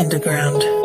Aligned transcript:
Underground. 0.00 0.79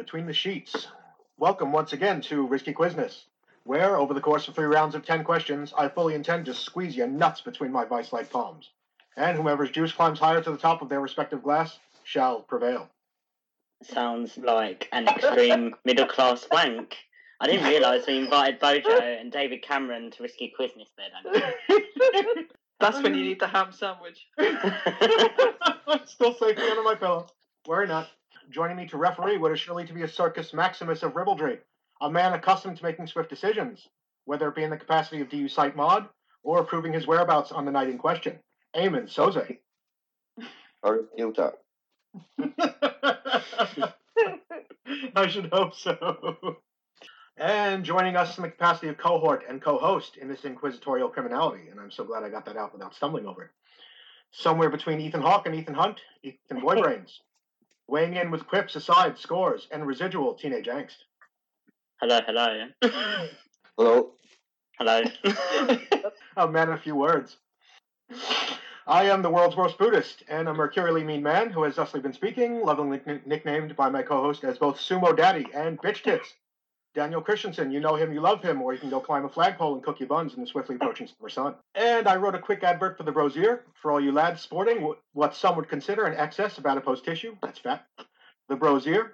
Between 0.00 0.24
the 0.24 0.32
sheets, 0.32 0.88
welcome 1.36 1.72
once 1.72 1.92
again 1.92 2.22
to 2.22 2.46
Risky 2.46 2.72
Quizzness, 2.72 3.24
where, 3.64 3.98
over 3.98 4.14
the 4.14 4.20
course 4.22 4.48
of 4.48 4.54
three 4.54 4.64
rounds 4.64 4.94
of 4.94 5.04
ten 5.04 5.22
questions, 5.22 5.74
I 5.76 5.88
fully 5.88 6.14
intend 6.14 6.46
to 6.46 6.54
squeeze 6.54 6.96
your 6.96 7.06
nuts 7.06 7.42
between 7.42 7.70
my 7.70 7.84
vice 7.84 8.10
like 8.10 8.30
palms. 8.30 8.70
And 9.18 9.36
whomever's 9.36 9.70
juice 9.70 9.92
climbs 9.92 10.18
higher 10.18 10.42
to 10.42 10.52
the 10.52 10.56
top 10.56 10.80
of 10.80 10.88
their 10.88 11.02
respective 11.02 11.42
glass 11.42 11.78
shall 12.02 12.40
prevail. 12.40 12.88
Sounds 13.82 14.38
like 14.38 14.88
an 14.90 15.06
extreme 15.06 15.74
middle 15.84 16.06
class 16.06 16.48
wank. 16.50 16.96
I 17.38 17.48
didn't 17.48 17.68
realise 17.68 18.06
we 18.06 18.20
invited 18.20 18.58
Bojo 18.58 19.02
and 19.02 19.30
David 19.30 19.62
Cameron 19.62 20.12
to 20.12 20.22
Risky 20.22 20.50
Quizzness 20.58 20.88
there, 20.96 21.08
Daniel. 21.30 21.52
That's 22.80 23.02
when 23.02 23.14
you 23.14 23.22
need 23.22 23.40
the 23.40 23.48
ham 23.48 23.70
sandwich. 23.70 24.26
I'm 24.38 26.00
Still 26.06 26.32
safely 26.32 26.70
under 26.70 26.82
my 26.84 26.94
pillow. 26.94 27.26
Worry 27.66 27.86
not. 27.86 28.08
Joining 28.50 28.76
me 28.76 28.86
to 28.88 28.96
referee 28.96 29.38
what 29.38 29.52
is 29.52 29.60
surely 29.60 29.86
to 29.86 29.92
be 29.92 30.02
a 30.02 30.08
circus 30.08 30.52
maximus 30.52 31.04
of 31.04 31.14
ribaldry, 31.14 31.58
a 32.00 32.10
man 32.10 32.32
accustomed 32.32 32.78
to 32.78 32.82
making 32.82 33.06
swift 33.06 33.30
decisions, 33.30 33.86
whether 34.24 34.48
it 34.48 34.56
be 34.56 34.64
in 34.64 34.70
the 34.70 34.76
capacity 34.76 35.20
of 35.20 35.28
DU 35.28 35.46
site 35.46 35.76
mod 35.76 36.08
or 36.42 36.64
proving 36.64 36.92
his 36.92 37.06
whereabouts 37.06 37.52
on 37.52 37.64
the 37.64 37.70
night 37.70 37.88
in 37.88 37.96
question. 37.96 38.40
Eamon 38.74 39.08
Soze. 39.08 39.58
Or. 40.82 41.06
I 45.14 45.28
should 45.28 45.50
hope 45.52 45.76
so. 45.76 46.56
And 47.36 47.84
joining 47.84 48.16
us 48.16 48.36
in 48.36 48.42
the 48.42 48.50
capacity 48.50 48.88
of 48.88 48.98
cohort 48.98 49.44
and 49.48 49.62
co-host 49.62 50.16
in 50.16 50.26
this 50.28 50.44
inquisitorial 50.44 51.08
criminality, 51.08 51.68
and 51.68 51.78
I'm 51.78 51.92
so 51.92 52.02
glad 52.02 52.24
I 52.24 52.30
got 52.30 52.46
that 52.46 52.56
out 52.56 52.72
without 52.72 52.94
stumbling 52.94 53.26
over 53.26 53.44
it. 53.44 53.50
Somewhere 54.32 54.70
between 54.70 55.00
Ethan 55.00 55.22
Hawke 55.22 55.46
and 55.46 55.54
Ethan 55.54 55.74
Hunt, 55.74 56.00
Ethan 56.22 56.60
Boybrains. 56.60 57.20
Weighing 57.90 58.14
in 58.14 58.30
with 58.30 58.46
quips, 58.46 58.76
aside, 58.76 59.18
scores, 59.18 59.66
and 59.72 59.84
residual 59.84 60.34
teenage 60.34 60.66
angst. 60.66 60.98
hello, 62.00 62.20
hello. 62.24 62.68
Hello. 63.76 64.12
Hello. 64.78 65.02
A 66.36 66.46
man 66.46 66.68
in 66.68 66.74
a 66.74 66.78
few 66.78 66.94
words. 66.94 67.38
I 68.86 69.06
am 69.10 69.22
the 69.22 69.30
world's 69.30 69.56
worst 69.56 69.76
Buddhist, 69.76 70.22
and 70.28 70.48
a 70.48 70.54
mercurially 70.54 71.02
mean 71.02 71.24
man 71.24 71.50
who 71.50 71.64
has 71.64 71.74
thusly 71.74 71.98
been 71.98 72.12
speaking, 72.12 72.60
lovingly 72.64 73.00
nicknamed 73.26 73.74
by 73.74 73.90
my 73.90 74.02
co-host 74.02 74.44
as 74.44 74.56
both 74.56 74.78
Sumo 74.78 75.16
Daddy 75.16 75.46
and 75.52 75.76
Bitch 75.82 76.04
Tits. 76.04 76.34
Daniel 76.94 77.20
Christensen, 77.20 77.70
you 77.70 77.78
know 77.78 77.94
him, 77.94 78.12
you 78.12 78.20
love 78.20 78.42
him, 78.42 78.60
or 78.60 78.72
you 78.72 78.80
can 78.80 78.90
go 78.90 79.00
climb 79.00 79.24
a 79.24 79.28
flagpole 79.28 79.74
and 79.74 79.82
cook 79.82 80.00
your 80.00 80.08
buns 80.08 80.34
in 80.34 80.40
the 80.40 80.46
swiftly 80.46 80.74
approaching 80.74 81.06
summer 81.06 81.28
sun. 81.28 81.54
And 81.74 82.08
I 82.08 82.16
wrote 82.16 82.34
a 82.34 82.40
quick 82.40 82.64
advert 82.64 82.96
for 82.96 83.04
the 83.04 83.12
Brosier 83.12 83.60
for 83.80 83.92
all 83.92 84.00
you 84.00 84.10
lads 84.10 84.40
sporting 84.40 84.92
what 85.12 85.36
some 85.36 85.54
would 85.56 85.68
consider 85.68 86.06
an 86.06 86.16
excess 86.18 86.58
of 86.58 86.66
adipose 86.66 87.00
tissue. 87.00 87.36
That's 87.42 87.58
fat. 87.58 87.86
The 88.48 88.56
Brosier. 88.56 89.10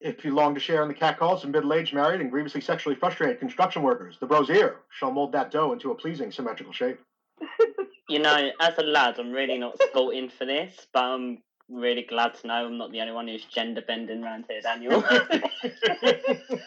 If 0.00 0.24
you 0.24 0.34
long 0.34 0.54
to 0.54 0.60
share 0.60 0.80
in 0.80 0.88
the 0.88 0.94
catcalls 0.94 1.44
of 1.44 1.50
middle-aged, 1.50 1.92
married, 1.92 2.22
and 2.22 2.30
grievously 2.30 2.62
sexually 2.62 2.96
frustrated 2.96 3.38
construction 3.38 3.82
workers, 3.82 4.16
the 4.18 4.26
Brosier 4.26 4.76
shall 4.88 5.12
mold 5.12 5.32
that 5.32 5.50
dough 5.50 5.74
into 5.74 5.90
a 5.90 5.94
pleasing 5.94 6.32
symmetrical 6.32 6.72
shape. 6.72 6.98
you 8.08 8.18
know, 8.18 8.50
as 8.60 8.78
a 8.78 8.82
lad, 8.82 9.18
I'm 9.18 9.30
really 9.30 9.58
not 9.58 9.76
sporting 9.88 10.30
for 10.30 10.46
this, 10.46 10.86
but 10.94 11.04
I'm 11.04 11.42
really 11.70 12.02
glad 12.02 12.34
to 12.34 12.46
know 12.46 12.66
I'm 12.66 12.78
not 12.78 12.92
the 12.92 13.00
only 13.00 13.12
one 13.12 13.28
who's 13.28 13.44
gender 13.44 13.82
bending 13.86 14.24
around 14.24 14.46
here, 14.48 14.60
Daniel. 14.60 15.02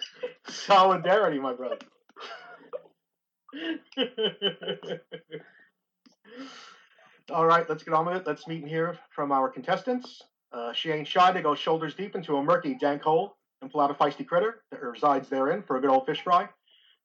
Solidarity, 0.47 1.40
my 1.40 1.53
brother. 1.53 1.78
All 7.31 7.46
right, 7.46 7.68
let's 7.69 7.84
get 7.84 7.94
on 7.94 8.06
with 8.06 8.18
it. 8.18 8.28
Let's 8.28 8.47
meet 8.47 8.62
and 8.62 8.69
hear 8.69 8.97
from 9.16 9.31
our 9.31 9.50
contestants. 9.50 10.22
Uh, 10.52 10.74
she 10.74 10.91
ain't 10.91 11.08
shy 11.08 11.31
to 11.31 11.41
go 11.41 11.56
shoulders 11.56 11.96
deep 11.96 12.16
into 12.16 12.38
a 12.38 12.44
murky, 12.44 12.75
dank 12.75 13.02
hole 13.02 13.38
and 13.62 13.72
pull 13.72 13.81
out 13.81 13.90
a 13.90 13.94
feisty 13.94 14.28
critter 14.28 14.62
that 14.72 14.81
resides 14.81 15.30
therein 15.30 15.64
for 15.64 15.78
a 15.78 15.81
good 15.81 15.90
old 15.90 16.06
fish 16.06 16.22
fry. 16.22 16.47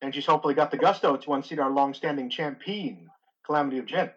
And 0.02 0.14
she's 0.14 0.26
hopefully 0.26 0.54
got 0.54 0.70
the 0.70 0.76
gusto 0.76 1.16
to 1.16 1.32
unseat 1.32 1.58
our 1.58 1.70
long-standing 1.70 2.30
champion, 2.30 3.08
Calamity 3.46 3.78
of 3.78 3.86
Gin. 3.86 4.10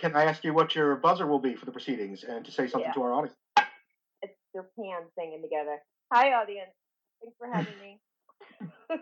Can 0.00 0.16
I 0.16 0.24
ask 0.24 0.42
you 0.44 0.54
what 0.54 0.74
your 0.74 0.96
buzzer 0.96 1.26
will 1.26 1.38
be 1.38 1.54
for 1.54 1.66
the 1.66 1.72
proceedings 1.72 2.24
and 2.24 2.42
to 2.44 2.50
say 2.50 2.66
something 2.66 2.88
Yeah. 2.88 2.94
to 2.94 3.02
our 3.02 3.12
audience? 3.12 3.36
It's 4.22 4.34
their 4.54 4.66
hands 4.78 5.10
singing 5.14 5.42
together. 5.42 5.78
Hi, 6.10 6.32
audience. 6.32 6.72
Thanks 7.20 7.36
for 7.38 7.46
having 7.52 7.78
me. 7.78 8.00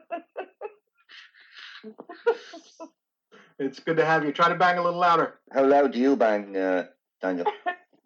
It's 3.61 3.81
good 3.81 3.97
to 3.97 4.05
have 4.05 4.25
you. 4.25 4.31
Try 4.33 4.49
to 4.51 4.55
bang 4.55 4.79
a 4.79 4.83
little 4.85 5.01
louder. 5.01 5.41
How 5.53 5.65
loud 5.65 5.93
do 5.93 5.99
you 5.99 6.15
bang, 6.15 6.57
uh, 6.57 6.87
Daniel? 7.21 7.47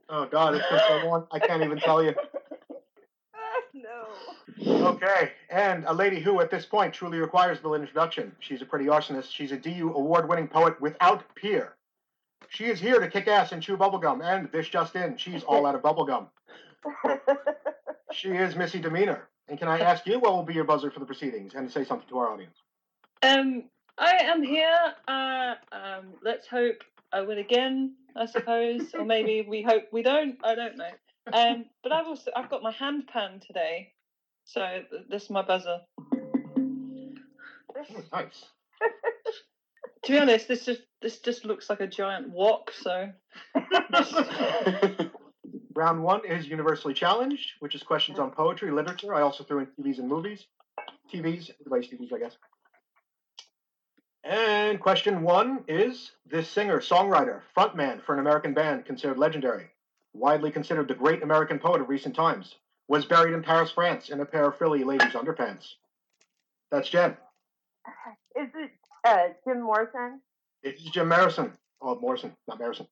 Oh 0.09 0.27
God, 0.27 0.55
it's 0.55 0.69
been 0.69 0.81
so 0.89 1.09
long. 1.09 1.27
I 1.33 1.39
can't 1.39 1.63
even 1.63 1.79
tell 1.79 2.03
you. 2.03 2.15
no. 3.73 4.89
Okay, 4.91 5.33
and 5.49 5.85
a 5.87 5.93
lady 5.95 6.21
who, 6.21 6.41
at 6.41 6.51
this 6.51 6.67
point, 6.67 6.93
truly 6.93 7.17
requires 7.19 7.59
no 7.65 7.75
introduction. 7.75 8.37
She's 8.41 8.61
a 8.61 8.67
pretty 8.67 8.87
arsonist. 8.87 9.31
She's 9.33 9.53
a 9.53 9.57
DU 9.57 9.91
award-winning 9.95 10.49
poet 10.49 10.79
without 10.83 11.23
peer. 11.35 11.77
She 12.49 12.67
is 12.67 12.81
here 12.81 12.99
to 13.01 13.09
kick 13.09 13.29
ass 13.29 13.53
and 13.53 13.63
chew 13.63 13.77
bubblegum, 13.77 14.23
and 14.23 14.51
this 14.53 14.69
just 14.69 14.95
in, 14.95 15.17
she's 15.17 15.43
all 15.43 15.67
out 15.67 15.75
of 15.75 15.83
bubblegum. 15.83 16.29
She 18.13 18.29
is 18.29 18.57
Missy 18.57 18.79
Demeanor. 18.79 19.29
And 19.49 19.59
can 19.59 19.69
I 19.69 19.81
ask 19.81 20.07
you 20.07 20.19
what 20.19 20.33
will 20.33 20.43
be 20.43 20.55
your 20.55 20.65
buzzer 20.65 20.91
for 20.91 21.01
the 21.01 21.07
proceedings 21.07 21.55
and 21.55 21.67
to 21.67 21.73
say 21.73 21.85
something 21.85 22.09
to 22.09 22.19
our 22.19 22.29
audience? 22.29 22.57
Um, 23.23 23.65
I 23.99 24.17
am 24.23 24.43
here. 24.43 24.95
Uh, 25.09 25.55
um, 25.73 26.15
let's 26.23 26.47
hope 26.47 26.83
I 27.13 27.23
win 27.23 27.39
again. 27.39 27.95
I 28.15 28.27
suppose, 28.27 28.95
or 28.95 29.05
maybe 29.05 29.47
we 29.49 29.63
hope 29.63 29.85
we 29.93 30.03
don't. 30.03 30.39
I 30.45 30.55
don't 30.55 30.77
know. 30.77 30.91
Um, 31.33 31.65
but 31.83 31.93
I've 31.93 32.07
also 32.07 32.31
I've 32.37 32.51
got 32.51 32.63
my 32.63 32.73
hand 32.73 33.07
pan 33.07 33.41
today, 33.47 33.93
so 34.45 34.83
th- 34.91 35.05
this 35.09 35.25
is 35.25 35.31
my 35.31 35.43
buzzer. 35.43 35.81
Oh, 36.15 38.03
nice. 38.13 38.45
To 40.05 40.13
be 40.13 40.19
honest, 40.19 40.49
this 40.49 40.65
just 40.65 40.83
this 41.01 41.19
just 41.19 41.45
looks 41.45 41.71
like 41.71 41.81
a 41.81 41.87
giant 41.87 42.31
walk. 42.31 42.73
So 42.73 43.11
Round 45.75 46.03
one 46.03 46.25
is 46.27 46.47
universally 46.47 46.95
challenged, 46.95 47.53
which 47.61 47.75
is 47.75 47.83
questions 47.83 48.19
on 48.19 48.31
poetry, 48.31 48.71
literature. 48.71 49.15
I 49.15 49.23
also 49.23 49.45
threw 49.45 49.61
in 49.61 49.67
TVs 49.67 49.99
and 49.99 50.09
movies. 50.09 50.45
TVs, 51.13 51.51
everybody's 51.61 51.91
TVs, 51.91 52.13
I 52.13 52.19
guess. 52.19 52.37
And 54.25 54.81
question 54.81 55.23
one 55.23 55.65
is 55.67 56.13
this 56.27 56.49
singer, 56.49 56.81
songwriter, 56.81 57.41
frontman 57.57 58.05
for 58.05 58.13
an 58.13 58.21
American 58.21 58.55
band 58.55 58.85
considered 58.85 59.19
legendary, 59.19 59.71
widely 60.13 60.51
considered 60.51 60.89
the 60.89 60.95
great 60.95 61.23
American 61.23 61.59
poet 61.59 61.81
of 61.81 61.89
recent 61.89 62.15
times, 62.15 62.55
was 62.87 63.05
buried 63.05 63.35
in 63.35 63.43
Paris, 63.43 63.73
France, 63.73 64.11
in 64.11 64.21
a 64.21 64.27
pair 64.27 64.47
of 64.47 64.57
frilly 64.57 64.85
ladies' 64.85 65.15
underpants. 65.15 65.75
That's 66.71 66.89
Jen. 66.89 67.17
Is 68.37 68.49
it 68.55 68.71
uh, 69.05 69.29
Jim 69.47 69.63
Morrison? 69.63 70.21
It's 70.63 70.83
Jim 70.83 71.09
Morrison. 71.09 71.53
Oh, 71.81 71.99
Morrison, 71.99 72.33
not 72.47 72.59
Morrison. 72.59 72.87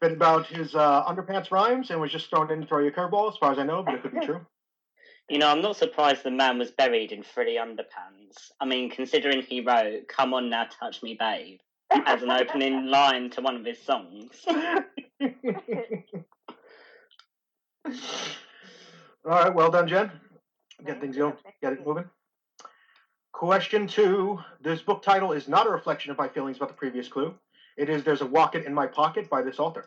Bit 0.00 0.12
about 0.12 0.46
his 0.46 0.74
uh, 0.74 1.04
underpants 1.04 1.50
rhymes 1.50 1.90
and 1.90 2.00
was 2.00 2.10
just 2.10 2.28
thrown 2.28 2.50
in 2.50 2.60
to 2.60 2.66
throw 2.66 2.80
you 2.80 2.88
a 2.88 2.92
curveball, 2.92 3.30
as 3.30 3.38
far 3.38 3.52
as 3.52 3.58
I 3.58 3.62
know, 3.62 3.82
but 3.82 3.94
it 3.94 4.02
could 4.02 4.12
be 4.12 4.26
true. 4.26 4.44
you 5.28 5.38
know, 5.38 5.48
I'm 5.48 5.62
not 5.62 5.76
surprised 5.76 6.24
the 6.24 6.30
man 6.30 6.58
was 6.58 6.70
buried 6.72 7.12
in 7.12 7.22
frilly 7.22 7.54
underpants. 7.54 8.50
I 8.60 8.66
mean, 8.66 8.90
considering 8.90 9.42
he 9.42 9.60
wrote 9.60 10.08
"Come 10.08 10.34
on 10.34 10.50
now, 10.50 10.66
touch 10.78 11.02
me, 11.02 11.16
babe" 11.18 11.60
as 12.06 12.22
an 12.22 12.30
opening 12.30 12.86
line 12.90 13.30
to 13.30 13.40
one 13.40 13.56
of 13.56 13.64
his 13.64 13.80
songs. 13.80 14.44
All 19.24 19.30
right, 19.30 19.54
well 19.54 19.70
done, 19.70 19.86
Jen. 19.88 20.10
Get 20.84 21.00
things 21.00 21.16
going, 21.16 21.34
get 21.62 21.74
it 21.74 21.86
moving. 21.86 22.04
Question 23.32 23.86
two. 23.86 24.38
This 24.60 24.82
book 24.82 25.02
title 25.02 25.32
is 25.32 25.48
not 25.48 25.66
a 25.66 25.70
reflection 25.70 26.10
of 26.10 26.18
my 26.18 26.28
feelings 26.28 26.58
about 26.58 26.68
the 26.68 26.74
previous 26.74 27.08
clue. 27.08 27.34
It 27.76 27.88
is 27.88 28.04
There's 28.04 28.20
a 28.20 28.26
Rocket 28.26 28.66
in 28.66 28.74
My 28.74 28.86
Pocket 28.86 29.28
by 29.30 29.42
this 29.42 29.58
author. 29.58 29.84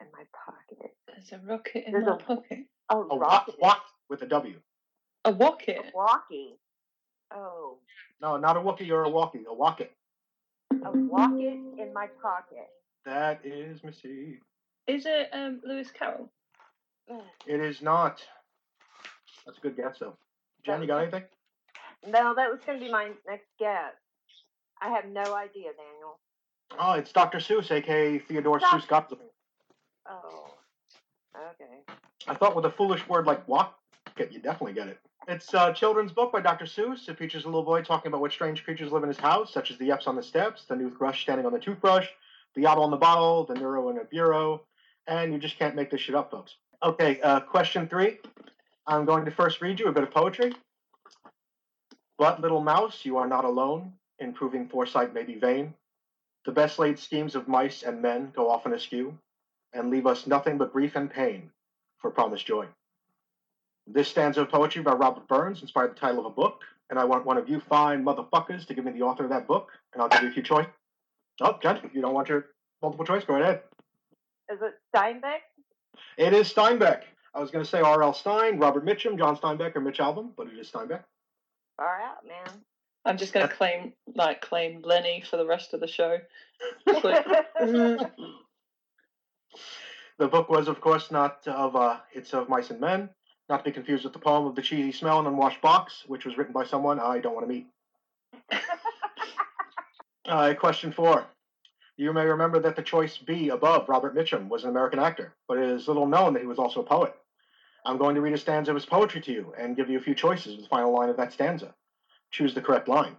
In 0.00 0.06
my 0.12 0.24
pocket. 0.46 0.94
there's 1.06 1.32
a 1.32 1.38
rocket 1.46 1.84
in 1.86 1.92
There's 1.92 2.06
my 2.06 2.12
a- 2.14 2.16
pocket. 2.16 2.58
Oh, 2.90 3.08
A 3.10 3.18
rocket. 3.18 3.54
rock, 3.60 3.62
rock 3.62 3.84
with 4.10 4.22
a 4.22 4.26
W. 4.26 4.60
A 5.24 5.30
wocket. 5.32 5.86
Walkie. 5.94 6.56
Oh, 7.32 7.78
No, 8.20 8.36
not 8.36 8.56
a 8.56 8.60
Wookiee 8.60 8.90
or 8.90 9.04
a 9.04 9.08
walkie, 9.08 9.44
a 9.48 9.54
wocket. 9.54 9.92
a 10.72 10.90
walkie 10.90 11.46
in 11.78 11.92
my 11.94 12.08
pocket. 12.20 12.68
That 13.06 13.40
is 13.44 13.82
Missy. 13.84 14.40
Is 14.86 15.06
it 15.06 15.30
um 15.32 15.60
Lewis 15.64 15.90
Carroll? 15.90 16.30
It 17.46 17.60
is 17.60 17.80
not. 17.80 18.22
That's 19.46 19.58
a 19.58 19.60
good 19.60 19.76
guess, 19.76 19.96
though. 20.00 20.16
Jen, 20.64 20.80
you 20.80 20.86
got 20.86 21.02
anything? 21.02 21.24
No, 22.06 22.34
that 22.34 22.50
was 22.50 22.60
going 22.66 22.78
to 22.78 22.84
be 22.84 22.90
my 22.90 23.10
next 23.26 23.46
guess. 23.58 23.92
I 24.80 24.88
have 24.90 25.06
no 25.06 25.34
idea, 25.34 25.70
Daniel. 25.76 26.18
Oh, 26.78 26.92
it's 26.92 27.12
Dr. 27.12 27.38
Seuss, 27.38 27.70
aka 27.70 28.18
Theodore 28.18 28.58
Doc- 28.58 28.70
Seuss 28.70 28.88
Gottlieb. 28.88 29.20
Oh, 30.08 30.46
okay. 31.36 31.80
I 32.26 32.34
thought 32.34 32.56
with 32.56 32.64
a 32.64 32.70
foolish 32.70 33.06
word 33.08 33.26
like 33.26 33.46
wocket, 33.46 33.74
you 34.30 34.40
definitely 34.40 34.72
get 34.72 34.88
it. 34.88 34.98
It's 35.28 35.54
a 35.54 35.72
children's 35.72 36.12
book 36.12 36.32
by 36.32 36.40
Dr. 36.40 36.66
Seuss. 36.66 37.08
It 37.08 37.18
features 37.18 37.44
a 37.44 37.46
little 37.48 37.62
boy 37.62 37.82
talking 37.82 38.08
about 38.10 38.20
what 38.20 38.32
strange 38.32 38.64
creatures 38.64 38.92
live 38.92 39.02
in 39.02 39.08
his 39.08 39.18
house, 39.18 39.52
such 39.52 39.70
as 39.70 39.78
the 39.78 39.88
Eps 39.88 40.06
on 40.06 40.16
the 40.16 40.22
steps, 40.22 40.64
the 40.68 40.76
toothbrush 40.76 41.22
standing 41.22 41.46
on 41.46 41.52
the 41.52 41.58
toothbrush, 41.58 42.08
the 42.54 42.66
owl 42.66 42.82
on 42.82 42.90
the 42.90 42.96
bottle, 42.96 43.44
the 43.44 43.54
neuro 43.54 43.88
in 43.88 43.98
a 43.98 44.04
bureau, 44.04 44.62
and 45.06 45.32
you 45.32 45.38
just 45.38 45.58
can't 45.58 45.74
make 45.74 45.90
this 45.90 46.00
shit 46.00 46.14
up, 46.14 46.30
folks. 46.30 46.56
Okay, 46.82 47.20
uh, 47.22 47.40
question 47.40 47.88
three. 47.88 48.18
I'm 48.86 49.04
going 49.04 49.24
to 49.24 49.30
first 49.30 49.60
read 49.60 49.80
you 49.80 49.86
a 49.86 49.92
bit 49.92 50.02
of 50.02 50.10
poetry. 50.10 50.52
But, 52.18 52.40
little 52.40 52.60
mouse, 52.60 53.04
you 53.04 53.16
are 53.16 53.26
not 53.26 53.44
alone. 53.44 53.92
Improving 54.18 54.68
foresight 54.68 55.14
may 55.14 55.24
be 55.24 55.34
vain. 55.34 55.74
The 56.44 56.52
best 56.52 56.78
laid 56.78 56.98
schemes 56.98 57.34
of 57.34 57.48
mice 57.48 57.82
and 57.82 58.02
men 58.02 58.32
go 58.36 58.50
often 58.50 58.74
askew, 58.74 59.18
and 59.72 59.90
leave 59.90 60.06
us 60.06 60.26
nothing 60.26 60.58
but 60.58 60.72
grief 60.72 60.94
and 60.94 61.10
pain 61.10 61.50
for 61.98 62.10
promised 62.10 62.46
joy. 62.46 62.66
This 63.86 64.08
stanza 64.08 64.42
of 64.42 64.50
poetry 64.50 64.82
by 64.82 64.92
Robert 64.92 65.26
Burns 65.26 65.62
inspired 65.62 65.92
the 65.92 66.00
title 66.00 66.20
of 66.20 66.26
a 66.26 66.30
book, 66.30 66.62
and 66.90 66.98
I 66.98 67.04
want 67.04 67.24
one 67.24 67.38
of 67.38 67.48
you 67.48 67.60
fine 67.60 68.04
motherfuckers 68.04 68.66
to 68.66 68.74
give 68.74 68.84
me 68.84 68.92
the 68.92 69.02
author 69.02 69.24
of 69.24 69.30
that 69.30 69.46
book, 69.46 69.70
and 69.92 70.02
I'll 70.02 70.08
give 70.08 70.22
you 70.22 70.28
a 70.28 70.32
few 70.32 70.42
choice. 70.42 70.66
Oh, 71.40 71.58
Jen, 71.62 71.78
if 71.82 71.94
you 71.94 72.02
don't 72.02 72.14
want 72.14 72.28
your 72.28 72.46
multiple 72.82 73.06
choice, 73.06 73.24
go 73.24 73.36
ahead. 73.36 73.62
Is 74.52 74.58
it 74.60 74.74
Steinbeck? 74.94 75.40
It 76.18 76.32
is 76.34 76.52
Steinbeck. 76.52 77.02
I 77.34 77.40
was 77.40 77.50
going 77.50 77.64
to 77.64 77.70
say 77.70 77.80
R.L. 77.80 78.14
Stine, 78.14 78.58
Robert 78.58 78.84
Mitchum, 78.84 79.18
John 79.18 79.36
Steinbeck, 79.36 79.74
or 79.74 79.80
Mitch 79.80 79.98
Albom, 79.98 80.30
but 80.36 80.46
it 80.46 80.58
is 80.58 80.70
Steinbeck. 80.70 81.02
Far 81.76 82.00
out, 82.00 82.26
man. 82.26 82.60
I'm 83.04 83.18
just 83.18 83.34
gonna 83.34 83.48
claim 83.48 83.92
like 84.14 84.40
claim 84.40 84.80
Lenny 84.82 85.22
for 85.28 85.36
the 85.36 85.44
rest 85.44 85.74
of 85.74 85.80
the 85.80 85.86
show. 85.86 86.18
Click. 86.88 87.26
The 90.16 90.28
book 90.28 90.48
was, 90.48 90.68
of 90.68 90.80
course, 90.80 91.10
not 91.10 91.46
of 91.48 91.74
uh, 91.74 91.96
It's 92.12 92.32
of 92.34 92.48
Mice 92.48 92.70
and 92.70 92.80
Men, 92.80 93.10
not 93.48 93.58
to 93.58 93.64
be 93.64 93.72
confused 93.72 94.04
with 94.04 94.12
the 94.12 94.18
poem 94.20 94.46
of 94.46 94.54
the 94.54 94.62
cheesy 94.62 94.92
smell 94.92 95.18
and 95.18 95.26
unwashed 95.26 95.60
box, 95.60 96.04
which 96.06 96.24
was 96.24 96.38
written 96.38 96.52
by 96.52 96.64
someone 96.64 97.00
I 97.00 97.18
don't 97.18 97.34
want 97.34 97.48
to 97.48 97.52
meet. 97.52 97.66
Uh, 100.26 100.54
question 100.54 100.90
four. 100.90 101.26
You 101.98 102.14
may 102.14 102.24
remember 102.24 102.58
that 102.60 102.76
the 102.76 102.82
choice 102.82 103.18
B 103.18 103.50
above, 103.50 103.90
Robert 103.90 104.16
Mitchum, 104.16 104.48
was 104.48 104.64
an 104.64 104.70
American 104.70 104.98
actor, 104.98 105.34
but 105.46 105.58
it 105.58 105.68
is 105.68 105.86
little 105.86 106.06
known 106.06 106.32
that 106.32 106.40
he 106.40 106.48
was 106.48 106.58
also 106.58 106.80
a 106.80 106.84
poet. 106.84 107.14
I'm 107.84 107.98
going 107.98 108.14
to 108.14 108.20
read 108.20 108.32
a 108.32 108.38
stanza 108.38 108.70
of 108.70 108.76
his 108.76 108.86
poetry 108.86 109.20
to 109.22 109.32
you 109.32 109.52
and 109.58 109.76
give 109.76 109.90
you 109.90 109.98
a 109.98 110.02
few 110.02 110.14
choices 110.14 110.56
with 110.56 110.64
the 110.64 110.68
final 110.68 110.92
line 110.92 111.10
of 111.10 111.16
that 111.18 111.32
stanza. 111.32 111.74
Choose 112.30 112.54
the 112.54 112.62
correct 112.62 112.88
line. 112.88 113.16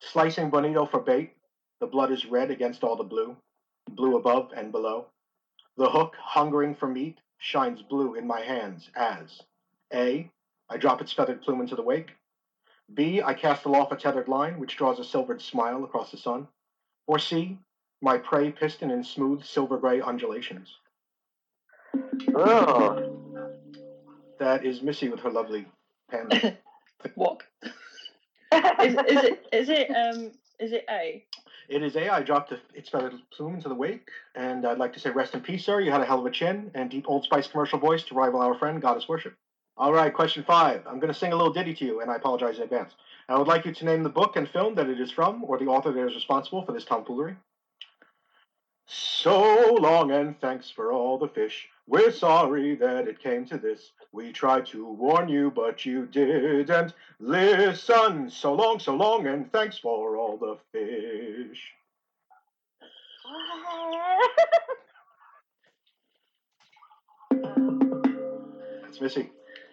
Slicing 0.00 0.50
bonito 0.50 0.86
for 0.86 1.00
bait, 1.00 1.34
the 1.80 1.86
blood 1.86 2.10
is 2.10 2.24
red 2.26 2.50
against 2.50 2.82
all 2.82 2.96
the 2.96 3.04
blue, 3.04 3.36
blue 3.90 4.16
above 4.16 4.52
and 4.56 4.72
below. 4.72 5.06
The 5.76 5.90
hook, 5.90 6.14
hungering 6.18 6.74
for 6.74 6.88
meat, 6.88 7.18
shines 7.38 7.82
blue 7.82 8.14
in 8.14 8.26
my 8.26 8.40
hands 8.40 8.90
as 8.96 9.42
A. 9.92 10.30
I 10.70 10.76
drop 10.78 11.00
its 11.02 11.12
feathered 11.12 11.42
plume 11.42 11.60
into 11.60 11.76
the 11.76 11.82
wake. 11.82 12.12
B. 12.94 13.20
I 13.22 13.34
cast 13.34 13.64
aloft 13.64 13.92
a 13.92 13.96
tethered 13.96 14.28
line, 14.28 14.58
which 14.58 14.76
draws 14.76 14.98
a 14.98 15.04
silvered 15.04 15.42
smile 15.42 15.84
across 15.84 16.10
the 16.10 16.16
sun. 16.16 16.48
Or 17.06 17.18
C. 17.18 17.58
My 18.00 18.18
prey 18.18 18.50
piston 18.52 18.90
in 18.90 19.04
smooth 19.04 19.44
silver 19.44 19.76
gray 19.76 20.00
undulations. 20.00 20.78
Oh, 22.34 23.15
That 24.38 24.64
is 24.64 24.82
Missy 24.82 25.08
with 25.08 25.20
her 25.20 25.30
lovely 25.30 25.66
pen. 26.10 26.56
Walk. 27.16 27.44
Is, 28.52 28.94
is 28.94 29.24
it 29.24 29.46
is 29.52 29.68
it 29.68 29.90
um 29.90 30.30
is 30.60 30.72
it 30.72 30.86
A? 30.88 31.24
it 31.68 31.82
is 31.82 31.96
A. 31.96 32.08
I 32.08 32.22
dropped 32.22 32.52
a, 32.52 32.60
its 32.74 32.88
feathered 32.88 33.14
plume 33.30 33.54
into 33.54 33.68
the 33.68 33.74
wake, 33.74 34.08
and 34.34 34.66
I'd 34.66 34.78
like 34.78 34.92
to 34.94 35.00
say 35.00 35.10
rest 35.10 35.34
in 35.34 35.40
peace, 35.40 35.64
sir. 35.64 35.80
You 35.80 35.90
had 35.90 36.00
a 36.00 36.04
hell 36.04 36.20
of 36.20 36.26
a 36.26 36.30
chin 36.30 36.70
and 36.74 36.90
deep 36.90 37.04
Old 37.08 37.24
Spice 37.24 37.48
commercial 37.48 37.78
voice 37.78 38.04
to 38.04 38.14
rival 38.14 38.40
our 38.40 38.56
friend 38.56 38.80
Goddess 38.80 39.08
Worship. 39.08 39.34
All 39.76 39.92
right, 39.92 40.14
question 40.14 40.44
five. 40.44 40.86
I'm 40.86 41.00
going 41.00 41.12
to 41.12 41.18
sing 41.18 41.32
a 41.32 41.36
little 41.36 41.52
ditty 41.52 41.74
to 41.74 41.84
you, 41.84 42.00
and 42.00 42.10
I 42.10 42.16
apologize 42.16 42.56
in 42.56 42.62
advance. 42.62 42.94
I 43.28 43.36
would 43.36 43.48
like 43.48 43.64
you 43.64 43.74
to 43.74 43.84
name 43.84 44.04
the 44.04 44.08
book 44.08 44.36
and 44.36 44.48
film 44.48 44.74
that 44.76 44.88
it 44.88 45.00
is 45.00 45.10
from, 45.10 45.44
or 45.44 45.58
the 45.58 45.66
author 45.66 45.92
that 45.92 46.06
is 46.06 46.14
responsible 46.14 46.64
for 46.64 46.72
this 46.72 46.84
tomfoolery. 46.84 47.36
So 48.86 49.74
long 49.74 50.12
and 50.12 50.40
thanks 50.40 50.70
for 50.70 50.92
all 50.92 51.18
the 51.18 51.28
fish. 51.28 51.68
We're 51.88 52.12
sorry 52.12 52.76
that 52.76 53.08
it 53.08 53.20
came 53.20 53.44
to 53.46 53.58
this. 53.58 53.90
We 54.16 54.32
tried 54.32 54.66
to 54.68 54.86
warn 54.86 55.28
you, 55.28 55.52
but 55.54 55.84
you 55.84 56.06
didn't 56.06 56.94
listen. 57.20 58.30
So 58.30 58.54
long, 58.54 58.78
so 58.78 58.94
long, 58.94 59.26
and 59.26 59.52
thanks 59.52 59.76
for 59.76 60.16
all 60.16 60.38
the 60.38 60.56
fish. 60.72 61.74
That's 68.84 69.02
missing. 69.02 69.28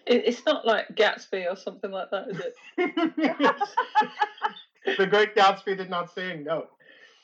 It, 0.06 0.24
it's 0.26 0.46
not 0.46 0.68
like 0.68 0.90
Gatsby 0.90 1.50
or 1.50 1.56
something 1.56 1.92
like 1.92 2.12
that, 2.12 2.28
is 2.28 2.42
it? 2.42 2.54
the 4.98 5.08
Great 5.08 5.38
Gatsby 5.38 5.78
did 5.78 5.90
not 5.90 6.14
sing. 6.14 6.44
No. 6.44 6.68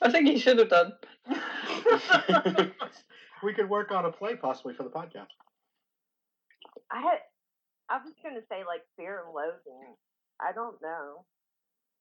I 0.01 0.09
think 0.09 0.29
he 0.29 0.39
should 0.39 0.57
have 0.57 0.69
done. 0.69 0.93
we 3.43 3.53
could 3.53 3.69
work 3.69 3.91
on 3.91 4.05
a 4.05 4.09
play 4.09 4.37
possibly 4.37 4.73
for 4.73 4.83
the 4.83 4.89
podcast. 4.89 5.27
I 6.91 7.01
had. 7.01 7.19
I 7.89 7.97
was 7.97 8.13
going 8.21 8.35
to 8.35 8.41
say 8.49 8.63
like 8.67 8.81
Fear 8.97 9.23
and 9.25 9.33
Loathing. 9.33 9.95
I 10.39 10.51
don't 10.53 10.81
know. 10.81 11.25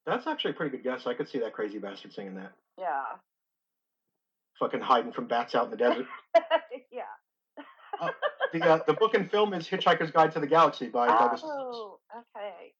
That's 0.06 0.26
actually 0.26 0.52
a 0.52 0.54
pretty 0.54 0.76
good 0.76 0.84
guess. 0.84 1.06
I 1.06 1.14
could 1.14 1.28
see 1.28 1.38
that 1.40 1.52
crazy 1.52 1.78
bastard 1.78 2.12
singing 2.12 2.34
that. 2.36 2.52
Yeah. 2.78 3.04
Fucking 4.58 4.80
hiding 4.80 5.12
from 5.12 5.26
bats 5.26 5.54
out 5.54 5.66
in 5.66 5.70
the 5.70 5.76
desert. 5.76 6.06
yeah. 6.92 8.10
The 8.52 8.64
uh, 8.64 8.78
the 8.86 8.94
book 8.94 9.14
and 9.14 9.30
film 9.30 9.52
is 9.54 9.68
Hitchhiker's 9.68 10.10
Guide 10.10 10.32
to 10.32 10.40
the 10.40 10.46
Galaxy 10.46 10.88
by 10.88 11.08
Douglas. 11.08 11.42
Oh, 11.44 11.98
okay. 12.16 12.72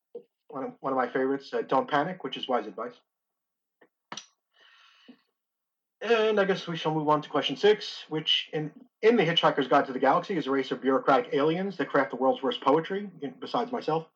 One 0.48 0.64
of, 0.64 0.72
one 0.80 0.92
of 0.92 0.96
my 0.96 1.08
favorites. 1.08 1.50
Uh, 1.52 1.62
Don't 1.62 1.88
panic, 1.88 2.24
which 2.24 2.36
is 2.36 2.48
wise 2.48 2.66
advice. 2.66 2.94
And 6.00 6.38
I 6.38 6.44
guess 6.44 6.66
we 6.68 6.76
shall 6.76 6.94
move 6.94 7.08
on 7.08 7.22
to 7.22 7.28
question 7.28 7.56
six, 7.56 8.04
which 8.08 8.48
in 8.52 8.70
in 9.02 9.16
the 9.16 9.24
Hitchhiker's 9.24 9.66
Guide 9.68 9.86
to 9.86 9.92
the 9.92 9.98
Galaxy 9.98 10.36
is 10.36 10.46
a 10.46 10.50
race 10.50 10.70
of 10.70 10.80
bureaucratic 10.80 11.32
aliens 11.34 11.76
that 11.76 11.88
craft 11.88 12.10
the 12.10 12.16
world's 12.16 12.42
worst 12.42 12.60
poetry. 12.60 13.10
in- 13.20 13.34
Besides 13.40 13.72
myself, 13.72 14.06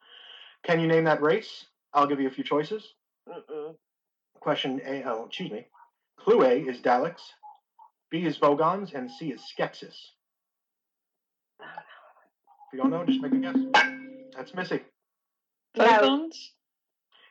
can 0.65 0.79
you 0.81 0.87
name 0.87 1.05
that 1.05 1.23
race? 1.23 1.67
I'll 1.93 2.07
give 2.07 2.21
you 2.21 2.29
a 2.29 2.33
few 2.33 2.45
choices. 2.45 2.95
Mm-mm. 3.29 3.75
Question 4.41 4.81
A. 4.85 5.03
Oh, 5.05 5.27
excuse 5.27 5.51
me. 5.51 5.67
Clue 6.19 6.43
A 6.45 6.61
is 6.61 6.81
Daleks. 6.81 7.23
B 8.11 8.25
is 8.27 8.39
Vogons, 8.39 8.95
and 8.95 9.11
C 9.11 9.33
is 9.33 9.41
Skeksis. 9.41 9.95
If 11.61 12.73
you 12.73 12.79
don't 12.79 12.91
know, 12.91 13.05
just 13.05 13.21
make 13.21 13.33
a 13.33 13.37
guess. 13.37 13.57
That's 14.37 14.55
Missy. 14.55 14.81
Vogons? 15.77 16.51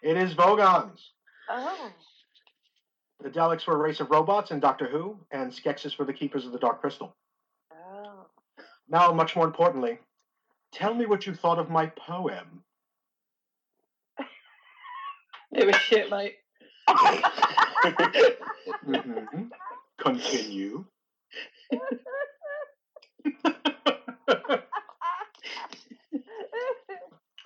It 0.02 0.18
is 0.18 0.34
Vogons. 0.34 1.00
Oh. 1.50 1.92
The 3.22 3.30
Daleks 3.30 3.68
were 3.68 3.76
a 3.76 3.78
race 3.78 4.00
of 4.00 4.10
robots 4.10 4.50
in 4.52 4.60
Doctor 4.60 4.88
Who, 4.88 5.18
and 5.32 5.52
Skeksis 5.52 5.98
were 6.00 6.06
the 6.06 6.14
keepers 6.14 6.46
of 6.46 6.52
the 6.52 6.58
Dark 6.60 6.82
Crystal. 6.82 7.16
Oh. 7.72 8.26
Now, 8.90 9.12
much 9.12 9.36
more 9.36 9.46
importantly, 9.46 10.00
tell 10.74 10.94
me 10.94 11.06
what 11.06 11.28
you 11.28 11.36
thought 11.36 11.60
of 11.60 11.70
my 11.70 11.88
poem. 11.88 12.64
It 15.54 15.68
was 15.68 15.76
shit, 15.76 16.10
mate. 16.10 16.38
Mhm. 18.88 19.50
Continue. 20.00 20.86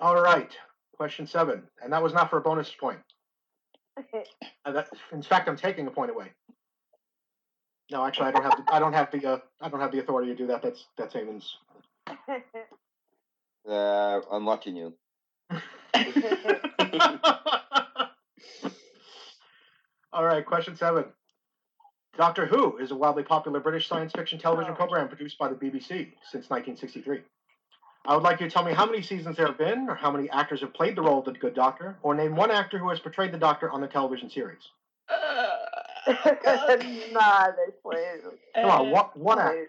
All 0.00 0.20
right. 0.22 0.56
Question 0.96 1.26
seven, 1.26 1.64
and 1.82 1.92
that 1.92 2.00
was 2.00 2.12
not 2.14 2.30
for 2.30 2.38
a 2.38 2.40
bonus 2.40 2.70
point. 2.70 3.00
Uh, 4.64 4.72
that, 4.72 4.88
in 5.12 5.22
fact, 5.22 5.48
I'm 5.48 5.56
taking 5.56 5.86
a 5.86 5.90
point 5.90 6.10
away. 6.10 6.32
No, 7.90 8.04
actually, 8.04 8.26
I 8.26 8.30
don't 8.32 8.42
have. 8.42 8.56
The, 8.56 8.74
I 8.74 8.78
don't 8.78 8.92
have 8.92 9.10
the. 9.12 9.26
Uh, 9.26 9.38
I 9.60 9.68
don't 9.68 9.80
have 9.80 9.92
the 9.92 10.00
authority 10.00 10.30
to 10.32 10.36
do 10.36 10.46
that. 10.48 10.60
That's 10.62 10.86
that's 10.98 11.14
Eamon's. 11.14 11.56
uh, 13.68 14.20
I'm 14.30 14.44
watching 14.44 14.76
you. 14.76 14.94
All 20.12 20.24
right, 20.24 20.44
question 20.44 20.76
seven. 20.76 21.04
Doctor 22.16 22.46
Who 22.46 22.78
is 22.78 22.90
a 22.90 22.94
wildly 22.96 23.22
popular 23.22 23.60
British 23.60 23.86
science 23.88 24.12
fiction 24.12 24.38
television 24.38 24.72
Oh. 24.72 24.76
program 24.76 25.08
produced 25.08 25.38
by 25.38 25.48
the 25.48 25.54
BBC 25.54 26.12
since 26.30 26.48
1963. 26.48 27.20
I 28.06 28.14
would 28.14 28.22
like 28.22 28.40
you 28.40 28.46
to 28.46 28.52
tell 28.52 28.64
me 28.64 28.72
how 28.72 28.86
many 28.86 29.02
seasons 29.02 29.36
there 29.36 29.46
have 29.46 29.58
been, 29.58 29.88
or 29.88 29.96
how 29.96 30.12
many 30.12 30.30
actors 30.30 30.60
have 30.60 30.72
played 30.72 30.96
the 30.96 31.02
role 31.02 31.18
of 31.18 31.24
the 31.24 31.32
Good 31.32 31.54
Doctor, 31.54 31.96
or 32.02 32.14
name 32.14 32.36
one 32.36 32.52
actor 32.52 32.78
who 32.78 32.88
has 32.90 33.00
portrayed 33.00 33.32
the 33.32 33.38
Doctor 33.38 33.68
on 33.70 33.80
the 33.80 33.88
television 33.88 34.30
series. 34.30 34.70
Uh, 35.08 35.56
nah, 37.12 37.48
they 37.48 37.72
played. 37.82 38.20
Come 38.54 38.70
on, 38.70 38.90
what, 38.90 39.16
one, 39.16 39.38
one 39.38 39.46
actor. 39.46 39.66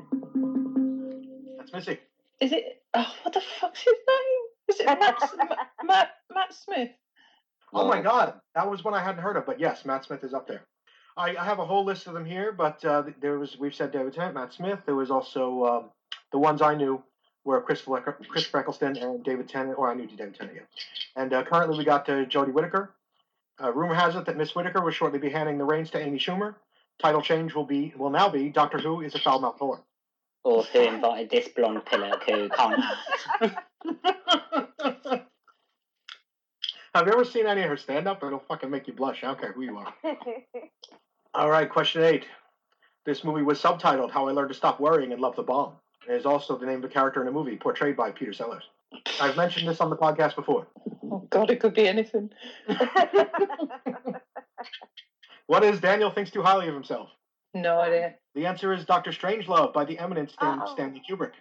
That's 1.58 1.74
Missy. 1.74 2.00
Is 2.39 2.51
it? 2.51 2.82
Oh, 2.94 3.12
what 3.24 3.34
the 3.34 3.41
fuck's 3.41 3.82
his 3.82 3.94
name? 4.08 4.67
Is 4.67 4.79
it 4.82 4.86
Matt, 4.86 5.20
Ma- 5.38 5.56
Matt, 5.84 6.10
Matt 6.32 6.53
Smith? 6.53 6.89
Oh 7.74 7.88
my 7.88 8.01
God, 8.01 8.34
that 8.56 8.70
was 8.70 8.84
one 8.84 8.94
I 8.94 9.03
hadn't 9.03 9.22
heard 9.22 9.36
of, 9.38 9.46
but 9.46 9.60
yes, 9.60 9.84
Matt 9.84 10.06
Smith 10.06 10.24
is 10.24 10.34
up 10.34 10.48
there. 10.48 10.62
I, 11.17 11.36
I 11.36 11.44
have 11.44 11.60
a 11.60 11.65
whole 11.65 11.84
list 11.84 12.06
of 12.06 12.13
them 12.13 12.25
here, 12.25 12.51
but 12.51 12.84
uh, 12.86 13.03
there 13.20 13.39
was 13.39 13.58
we've 13.60 13.74
said 13.74 13.91
David 13.91 14.13
Tennant, 14.13 14.36
Matt 14.36 14.53
Smith. 14.53 14.79
There 14.86 14.96
was 14.96 15.10
also 15.10 15.65
um, 15.65 15.86
the 16.32 16.38
ones 16.38 16.62
I 16.62 16.75
knew 16.75 17.01
were 17.48 17.62
Chris 17.62 17.80
Fleck- 17.80 18.04
Chris 18.27 18.54
Eccleston 18.54 18.98
and 18.98 19.24
David 19.24 19.48
Tennant, 19.48 19.80
or 19.80 19.89
I 19.89 19.94
knew 19.94 20.06
David 20.06 20.36
Tennant, 20.36 20.58
yeah. 20.58 20.63
And 21.16 21.34
uh, 21.34 21.44
currently 21.44 21.77
we 21.77 21.86
got 21.86 22.08
uh, 22.10 22.25
Jodie 22.25 22.51
Whittaker. 22.51 22.94
Uh, 23.63 23.72
rumor 23.72 23.96
has 23.96 24.16
it 24.16 24.25
that 24.25 24.38
Miss 24.38 24.54
Whittaker 24.54 24.82
will 24.82 24.92
shortly 24.92 25.18
be 25.18 25.30
handing 25.30 25.58
the 25.58 25.63
reins 25.63 25.89
to 25.92 26.00
Amy 26.00 26.20
Schumer. 26.20 26.56
Title 27.01 27.22
change 27.22 27.56
will 27.56 27.63
be 27.63 27.94
will 27.98 28.10
now 28.10 28.27
be 28.30 28.50
Doctor 28.50 28.80
Who 28.80 29.01
is 29.01 29.16
a 29.16 29.20
foul 29.20 29.39
mouthed 29.39 29.60
whore. 29.60 29.80
Or 30.44 30.63
who 30.63 30.80
invited 30.80 31.30
this 31.30 31.48
blonde 31.48 31.86
pillock 31.86 32.24
who 32.24 32.50
can't 32.50 32.84
act? 33.42 33.56
have 36.94 37.08
you 37.08 37.13
ever 37.13 37.25
seen 37.25 37.48
any 37.48 37.62
of 37.62 37.70
her 37.70 37.77
stand 37.77 38.08
up? 38.08 38.24
It'll 38.24 38.39
fucking 38.39 38.70
make 38.70 38.88
you 38.88 38.94
blush. 38.94 39.24
I 39.24 39.27
don't 39.27 39.39
care 39.39 39.54
who 39.54 39.62
you 39.62 39.77
are. 39.77 39.94
All 41.34 41.50
right, 41.50 41.70
question 41.70 42.04
eight. 42.04 42.25
This 43.06 43.24
movie 43.24 43.44
was 43.44 43.62
subtitled 43.62 44.12
"How 44.12 44.27
I 44.27 44.32
Learned 44.34 44.50
to 44.50 44.56
Stop 44.56 44.82
Worrying 44.82 45.13
and 45.13 45.22
Love 45.22 45.38
the 45.38 45.44
Bomb." 45.44 45.74
It 46.08 46.14
is 46.14 46.26
also 46.26 46.58
the 46.58 46.66
name 46.66 46.80
of 46.80 46.86
a 46.86 46.94
character 46.94 47.22
in 47.22 47.28
a 47.28 47.32
movie 47.32 47.58
portrayed 47.58 47.98
by 47.98 48.12
Peter 48.12 48.34
Sellers. 48.34 48.64
I've 49.20 49.36
mentioned 49.36 49.68
this 49.68 49.82
on 49.82 49.90
the 49.90 49.98
podcast 49.98 50.36
before. 50.36 50.68
Oh 51.04 51.28
God, 51.30 51.52
it 51.52 51.60
could 51.60 51.74
be 51.74 51.88
anything. 51.88 52.30
What 55.48 55.64
is 55.64 55.80
Daniel 55.80 56.12
thinks 56.12 56.30
too 56.30 56.44
highly 56.44 56.68
of 56.68 56.74
himself? 56.74 57.10
No 57.54 57.80
idea. 57.80 58.16
The 58.36 58.46
answer 58.46 58.74
is 58.74 58.84
Doctor 58.86 59.12
Strangelove 59.12 59.74
by 59.74 59.86
the 59.86 59.98
eminent 59.98 60.30
Stan- 60.30 60.60
Uh-oh. 60.60 60.74
Stanley 60.74 61.02
Kubrick. 61.10 61.32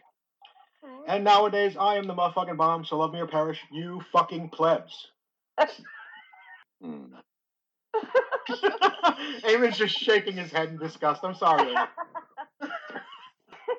Oh. 0.84 1.04
And 1.08 1.24
nowadays, 1.24 1.76
I 1.78 1.96
am 1.96 2.06
the 2.06 2.14
motherfucking 2.14 2.56
bomb, 2.56 2.84
so 2.84 2.96
love 2.96 3.12
me 3.12 3.18
or 3.20 3.26
perish, 3.26 3.58
you 3.72 4.00
fucking 4.12 4.50
plebs. 4.50 5.08
Eamon's 9.42 9.78
just 9.78 9.98
shaking 9.98 10.36
his 10.36 10.52
head 10.52 10.68
in 10.68 10.76
disgust. 10.78 11.24
I'm 11.24 11.34
sorry, 11.34 11.74
Eamon. 11.74 11.88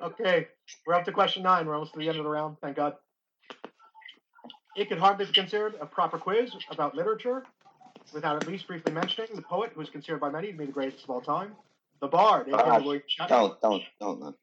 Okay, 0.01 0.48
we're 0.86 0.94
up 0.94 1.06
to 1.06 1.12
question 1.12 1.44
nine. 1.44 1.66
We're 1.66 1.74
almost 1.74 1.94
to 1.94 2.00
the 2.00 2.08
end 2.08 2.18
of 2.18 2.24
the 2.24 2.30
round, 2.30 2.58
thank 2.62 2.75
God. 2.75 2.96
It 4.75 4.89
could 4.89 5.00
hardly 5.00 5.25
be 5.25 5.32
considered 5.32 5.75
a 5.82 5.86
proper 5.86 6.20
quiz 6.20 6.51
about 6.70 6.96
literature 6.96 7.44
without 8.13 8.36
at 8.36 8.48
least 8.48 8.68
briefly 8.68 8.94
mentioning 8.94 9.30
the 9.36 9.42
poet 9.42 9.72
who 9.74 9.82
is 9.82 9.89
considered 9.89 10.20
by 10.20 10.30
many 10.30 10.51
to 10.51 10.58
be 10.58 10.66
the 10.66 10.72
greatest 10.72 11.04
of 11.04 11.10
all 11.10 11.22
time, 11.22 11.54
the 12.00 12.08
Bard, 12.08 12.48
aka 12.48 12.80
William 12.82 13.01
Shatner. 13.10 13.27
Don't, 13.27 13.62
don't, 13.62 13.84
don't. 14.00 14.36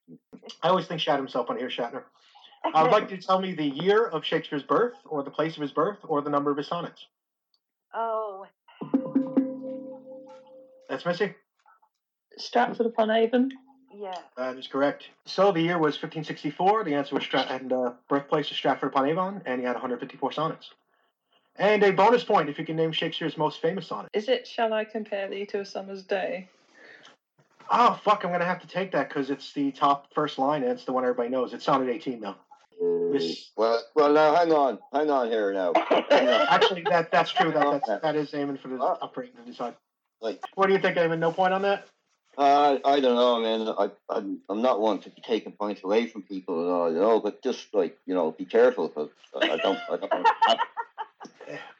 I 0.62 0.68
always 0.68 0.86
think 0.86 1.00
Shat 1.00 1.18
himself 1.18 1.48
on 1.50 1.56
here, 1.56 1.68
Shatner. 1.68 2.02
I 2.74 2.82
would 2.82 2.92
like 2.92 3.08
to 3.10 3.16
tell 3.16 3.40
me 3.40 3.54
the 3.54 3.64
year 3.64 4.06
of 4.06 4.24
Shakespeare's 4.24 4.62
birth, 4.62 4.94
or 5.04 5.22
the 5.22 5.30
place 5.30 5.54
of 5.56 5.62
his 5.62 5.70
birth, 5.70 5.98
or 6.02 6.22
the 6.22 6.30
number 6.30 6.50
of 6.50 6.56
his 6.56 6.66
sonnets. 6.66 7.06
oh, 7.94 8.46
That's 10.88 11.04
Missy. 11.04 11.34
Stratford 12.38 12.86
upon 12.86 13.10
Avon. 13.10 13.52
Yeah. 13.96 14.18
That 14.36 14.56
is 14.56 14.66
correct. 14.66 15.04
So 15.26 15.52
the 15.52 15.60
year 15.60 15.78
was 15.78 15.94
1564. 15.94 16.84
The 16.84 16.94
answer 16.94 17.14
was 17.14 17.24
Strat- 17.24 17.50
and 17.50 17.72
uh, 17.72 17.92
birthplace 18.08 18.50
is 18.50 18.56
Stratford 18.56 18.90
upon 18.90 19.08
Avon, 19.08 19.42
and 19.46 19.60
he 19.60 19.66
had 19.66 19.74
154 19.74 20.32
sonnets. 20.32 20.70
And 21.56 21.82
a 21.84 21.92
bonus 21.92 22.24
point 22.24 22.48
if 22.48 22.58
you 22.58 22.64
can 22.64 22.76
name 22.76 22.90
Shakespeare's 22.92 23.36
most 23.36 23.60
famous 23.62 23.86
sonnet. 23.86 24.10
Is 24.12 24.28
it 24.28 24.46
Shall 24.46 24.72
I 24.72 24.84
compare 24.84 25.28
thee 25.28 25.46
to 25.46 25.60
a 25.60 25.64
summer's 25.64 26.02
day? 26.02 26.48
Oh 27.70 27.98
fuck! 28.04 28.24
I'm 28.24 28.32
gonna 28.32 28.44
have 28.44 28.60
to 28.60 28.66
take 28.66 28.92
that 28.92 29.08
because 29.08 29.30
it's 29.30 29.52
the 29.52 29.70
top 29.72 30.12
first 30.14 30.38
line 30.38 30.62
and 30.62 30.72
it's 30.72 30.84
the 30.84 30.92
one 30.92 31.04
everybody 31.04 31.28
knows. 31.30 31.54
It's 31.54 31.64
sonnet 31.64 31.88
18 31.88 32.20
though. 32.20 32.34
Miss- 33.10 33.50
Well, 33.56 33.80
well, 33.94 34.12
now 34.12 34.34
hang 34.34 34.52
on, 34.52 34.78
hang 34.92 35.08
on 35.08 35.28
here 35.30 35.52
now. 35.52 35.68
On. 35.90 36.04
Actually, 36.10 36.82
that 36.90 37.10
that's 37.12 37.30
true. 37.30 37.52
That 37.52 37.80
that's, 37.86 38.02
that 38.02 38.16
is 38.16 38.34
aiming 38.34 38.58
for 38.58 38.68
the 38.68 38.78
Oh. 38.80 38.98
upgrade 39.00 39.30
to 39.36 39.50
decide. 39.50 39.76
Like- 40.20 40.42
What 40.56 40.66
do 40.66 40.72
you 40.72 40.78
think, 40.80 40.96
Eamon? 40.96 41.20
No 41.20 41.30
point 41.32 41.54
on 41.54 41.62
that. 41.62 41.86
Uh, 42.36 42.78
I 42.84 43.00
don't 43.00 43.14
know, 43.14 43.40
man. 43.40 43.74
I, 43.78 43.90
I'm, 44.10 44.40
I'm 44.48 44.62
not 44.62 44.80
one 44.80 44.98
to 45.00 45.10
be 45.10 45.22
taking 45.22 45.52
points 45.52 45.82
away 45.84 46.06
from 46.06 46.22
people 46.22 46.62
and 46.62 46.70
all, 46.70 46.92
you 46.92 46.98
know. 46.98 47.20
But 47.20 47.42
just 47.42 47.72
like, 47.72 47.96
you 48.06 48.14
know, 48.14 48.32
be 48.32 48.44
careful 48.44 48.88
because 48.88 49.10
I 49.34 49.56
don't, 49.56 49.78
I 49.90 49.96
don't, 49.96 50.26
I, 50.48 50.58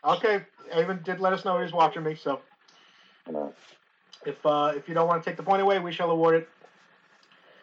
Okay, 0.17 0.43
Eamon 0.73 1.03
did 1.03 1.19
let 1.19 1.33
us 1.33 1.45
know 1.45 1.57
he 1.57 1.63
was 1.63 1.73
watching 1.73 2.03
me, 2.03 2.15
so 2.15 2.41
you 3.27 3.33
know. 3.33 3.55
if 4.27 4.37
uh, 4.45 4.73
if 4.77 4.87
you 4.89 4.95
don't 4.95 5.09
want 5.09 5.23
to 5.25 5.31
take 5.31 5.37
the 5.37 5.43
point 5.43 5.63
away, 5.63 5.79
we 5.79 5.93
shall 5.93 6.11
award 6.11 6.37
it. 6.37 6.49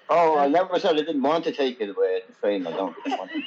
Oh, 0.10 0.38
I 0.38 0.48
never 0.48 0.80
said 0.80 0.96
I 0.96 1.04
didn't 1.04 1.22
want 1.22 1.44
to 1.46 1.52
take 1.52 1.80
it 1.80 1.96
away. 1.96 2.18
At 2.18 2.28
the 2.28 2.34
same, 2.42 2.68
I 2.68 2.72
don't 2.72 2.96
want 3.08 3.32
to. 3.32 3.42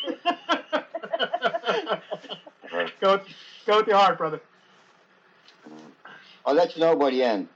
go, 3.01 3.21
go 3.67 3.77
with 3.79 3.87
your 3.89 3.97
heart, 3.97 4.17
brother. 4.17 4.41
I'll 6.47 6.55
let 6.55 6.77
you 6.77 6.83
know 6.83 6.95
by 6.97 7.11
the 7.11 7.23
end. 7.23 7.49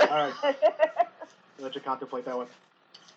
All 0.00 0.06
right, 0.08 0.34
let 1.58 1.74
you 1.74 1.80
contemplate 1.80 2.24
that 2.24 2.36
one. 2.36 2.46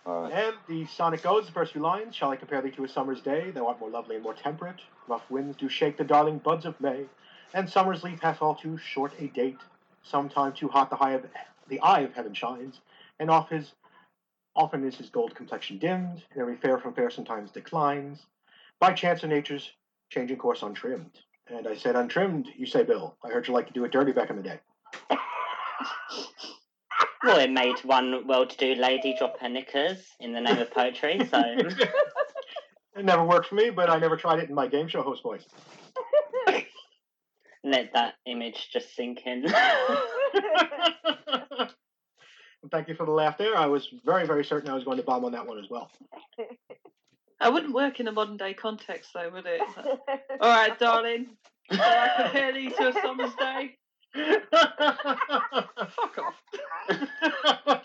Right. 0.05 0.31
And 0.31 0.55
the 0.67 0.86
sonnet 0.88 1.22
goes, 1.22 1.46
the 1.46 1.51
first 1.51 1.74
few 1.74 1.81
lines. 1.81 2.15
Shall 2.15 2.31
I 2.31 2.36
compare 2.36 2.62
thee 2.62 2.72
to 2.72 2.84
a 2.84 2.89
summer's 2.89 3.22
day? 3.22 3.51
Thou 3.51 3.67
art 3.67 3.79
more 3.79 3.89
lovely 3.89 4.15
and 4.15 4.24
more 4.24 4.34
temperate. 4.34 4.79
Rough 5.08 5.29
winds 5.29 5.58
do 5.58 5.69
shake 5.69 5.98
the 5.98 6.03
darling 6.03 6.39
buds 6.39 6.65
of 6.65 6.79
May, 6.79 7.05
and 7.53 7.69
summer's 7.69 8.03
leaf 8.03 8.19
hath 8.22 8.41
all 8.41 8.55
too 8.55 8.77
short 8.77 9.13
a 9.19 9.27
date. 9.27 9.60
Sometime 10.01 10.53
too 10.53 10.69
hot 10.69 10.89
the 10.89 10.96
high 10.96 11.13
of 11.13 11.25
the 11.67 11.79
eye 11.81 12.01
of 12.01 12.13
heaven 12.13 12.34
shines, 12.34 12.79
and 13.19 13.29
off 13.29 13.50
his 13.50 13.74
often 14.55 14.84
is 14.84 14.96
his 14.96 15.10
gold 15.10 15.36
complexion 15.36 15.77
dimmed, 15.77 16.24
and 16.31 16.41
every 16.41 16.55
fair 16.55 16.77
from 16.77 16.93
fair 16.93 17.10
sometimes 17.10 17.51
declines. 17.51 18.25
By 18.79 18.93
chance 18.93 19.24
of 19.24 19.29
nature's 19.29 19.72
changing 20.10 20.38
course 20.38 20.63
untrimmed. 20.63 21.19
And 21.48 21.67
I 21.67 21.75
said 21.75 21.96
untrimmed, 21.96 22.48
you 22.55 22.65
say, 22.65 22.84
Bill. 22.84 23.15
I 23.24 23.29
heard 23.29 23.48
you 23.48 23.53
like 23.53 23.67
to 23.67 23.74
do 23.74 23.84
it 23.84 23.91
dirty 23.91 24.12
back 24.12 24.29
in 24.29 24.36
the 24.38 24.43
day. 24.43 24.60
Well, 27.24 27.40
it 27.40 27.52
made 27.52 27.80
one 27.84 28.26
well-to-do 28.28 28.76
lady 28.76 29.16
drop 29.18 29.40
her 29.40 29.50
knickers 29.50 30.06
in 30.20 30.32
the 30.34 30.40
name 30.40 30.58
of 30.58 30.72
poetry. 30.72 31.20
So 31.30 31.42
it 32.96 33.04
never 33.04 33.26
worked 33.26 33.48
for 33.48 33.56
me, 33.56 33.72
but 33.72 33.90
I 33.90 34.00
never 34.00 34.16
tried 34.16 34.40
it 34.40 34.48
in 34.50 34.56
my 34.56 34.68
game 34.68 34.88
show 34.88 35.02
host 35.02 35.22
voice. 35.24 35.46
let 37.64 37.92
that 37.94 38.14
image 38.26 38.70
just 38.72 38.96
sink 38.96 39.26
in. 39.26 39.46
Thank 42.72 42.88
you 42.88 42.96
for 42.96 43.06
the 43.06 43.12
laugh 43.12 43.38
there. 43.38 43.58
I 43.58 43.66
was 43.66 43.90
very, 44.06 44.26
very 44.26 44.46
certain 44.46 44.70
I 44.70 44.74
was 44.74 44.84
going 44.84 44.98
to 44.98 45.04
bomb 45.04 45.26
on 45.26 45.32
that 45.34 45.46
one 45.46 45.60
as 45.60 45.70
well. 45.70 45.92
I 47.42 47.50
wouldn't 47.50 47.74
work 47.74 48.00
in 48.00 48.08
a 48.08 48.12
modern 48.12 48.38
day 48.38 48.54
context 48.54 49.12
though, 49.14 49.30
would 49.30 49.46
it? 49.46 49.62
All 50.42 50.50
right, 50.50 50.78
darling. 50.78 51.28
Shall 51.72 51.82
I 51.82 52.24
compare 52.24 52.54
thee 52.54 52.70
to 52.70 52.90
a 52.90 52.94
summer's 52.94 53.34
day? 53.36 53.78
Fuck 54.16 54.30
off. 56.20 56.36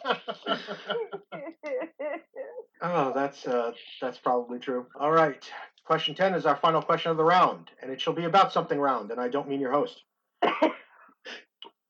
oh, 2.83 3.13
that's 3.15 3.47
uh, 3.47 3.73
that's 4.01 4.19
probably 4.19 4.59
true. 4.59 4.87
All 4.99 5.13
right. 5.13 5.45
Question 5.85 6.15
10 6.15 6.35
is 6.35 6.47
our 6.47 6.57
final 6.57 6.81
question 6.81 7.11
of 7.11 7.19
the 7.19 7.25
round, 7.25 7.71
and 7.83 7.91
it 7.91 8.01
shall 8.01 8.15
be 8.15 8.25
about 8.25 8.53
something 8.53 8.79
round, 8.81 9.11
and 9.11 9.21
I 9.21 9.29
don't 9.29 9.49
mean 9.49 9.61
your 9.61 9.73
host. 9.73 10.03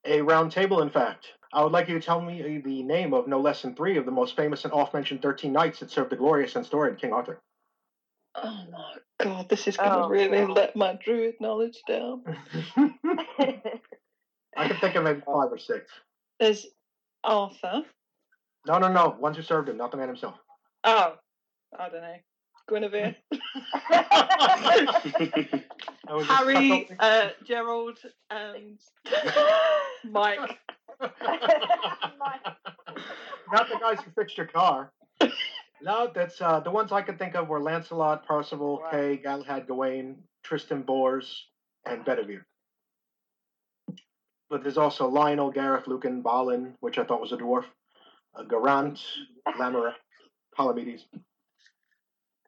A 0.06 0.20
round 0.20 0.52
table, 0.52 0.82
in 0.82 0.90
fact. 0.90 1.28
I 1.52 1.62
would 1.62 1.70
like 1.72 1.88
you 1.88 1.94
to 1.94 2.00
tell 2.04 2.20
me 2.20 2.58
the 2.58 2.82
name 2.82 3.14
of 3.14 3.28
no 3.28 3.40
less 3.40 3.62
than 3.62 3.76
three 3.76 3.96
of 3.96 4.04
the 4.04 4.10
most 4.10 4.34
famous 4.34 4.64
and 4.64 4.72
oft 4.72 4.92
mentioned 4.92 5.22
13 5.22 5.52
knights 5.52 5.78
that 5.78 5.90
served 5.92 6.10
the 6.10 6.16
glorious 6.16 6.56
and 6.56 6.66
storied 6.66 6.98
King 7.00 7.12
Arthur. 7.12 7.38
Oh 8.34 8.64
my 8.72 8.94
god, 9.22 9.48
this 9.48 9.68
is 9.68 9.76
gonna 9.76 10.06
Oh, 10.06 10.08
really 10.08 10.40
God. 10.40 10.50
let 10.50 10.74
my 10.76 10.98
druid 11.02 11.36
knowledge 11.40 11.80
down. 11.86 12.24
I 14.56 14.68
can 14.68 14.76
think 14.78 14.94
of 14.94 15.04
maybe 15.04 15.20
five 15.20 15.50
or 15.50 15.58
six. 15.58 15.90
There's 16.40 16.66
Arthur. 17.22 17.82
No, 18.66 18.78
no, 18.78 18.88
no. 18.88 19.16
Ones 19.18 19.36
who 19.36 19.42
served 19.42 19.68
him, 19.68 19.76
not 19.76 19.90
the 19.90 19.96
man 19.96 20.08
himself. 20.08 20.34
Oh, 20.84 21.14
I 21.78 21.88
don't 21.88 22.00
know. 22.00 22.16
Guinevere. 22.68 23.14
I 26.08 26.14
was 26.14 26.26
just 26.26 26.38
Harry, 26.38 26.88
uh, 26.98 27.28
Gerald, 27.46 27.98
and 28.30 28.78
Mike. 30.10 30.58
Not 33.52 33.68
the 33.68 33.78
guys 33.80 33.98
who 34.04 34.10
fixed 34.16 34.36
your 34.38 34.46
car. 34.46 34.92
No, 35.82 36.10
that's 36.14 36.40
uh, 36.40 36.60
the 36.60 36.70
ones 36.70 36.92
I 36.92 37.02
could 37.02 37.18
think 37.18 37.34
of 37.34 37.48
were 37.48 37.60
Lancelot, 37.60 38.26
Percival, 38.26 38.80
Right. 38.80 38.92
Kay, 38.92 39.16
Galahad, 39.18 39.66
Gawain, 39.66 40.16
Tristan 40.42 40.82
Bors, 40.82 41.46
and 41.84 42.04
Bedivere. 42.04 42.44
But 44.54 44.62
there's 44.62 44.78
also 44.78 45.08
Lionel, 45.08 45.50
Gareth, 45.50 45.88
Lucan, 45.88 46.22
Balin, 46.22 46.76
which 46.78 46.96
I 46.96 47.02
thought 47.02 47.20
was 47.20 47.32
a 47.32 47.36
dwarf, 47.36 47.64
uh, 48.36 48.44
Garant, 48.44 49.00
Lamorak, 49.58 49.94
Palamedes. 50.56 51.00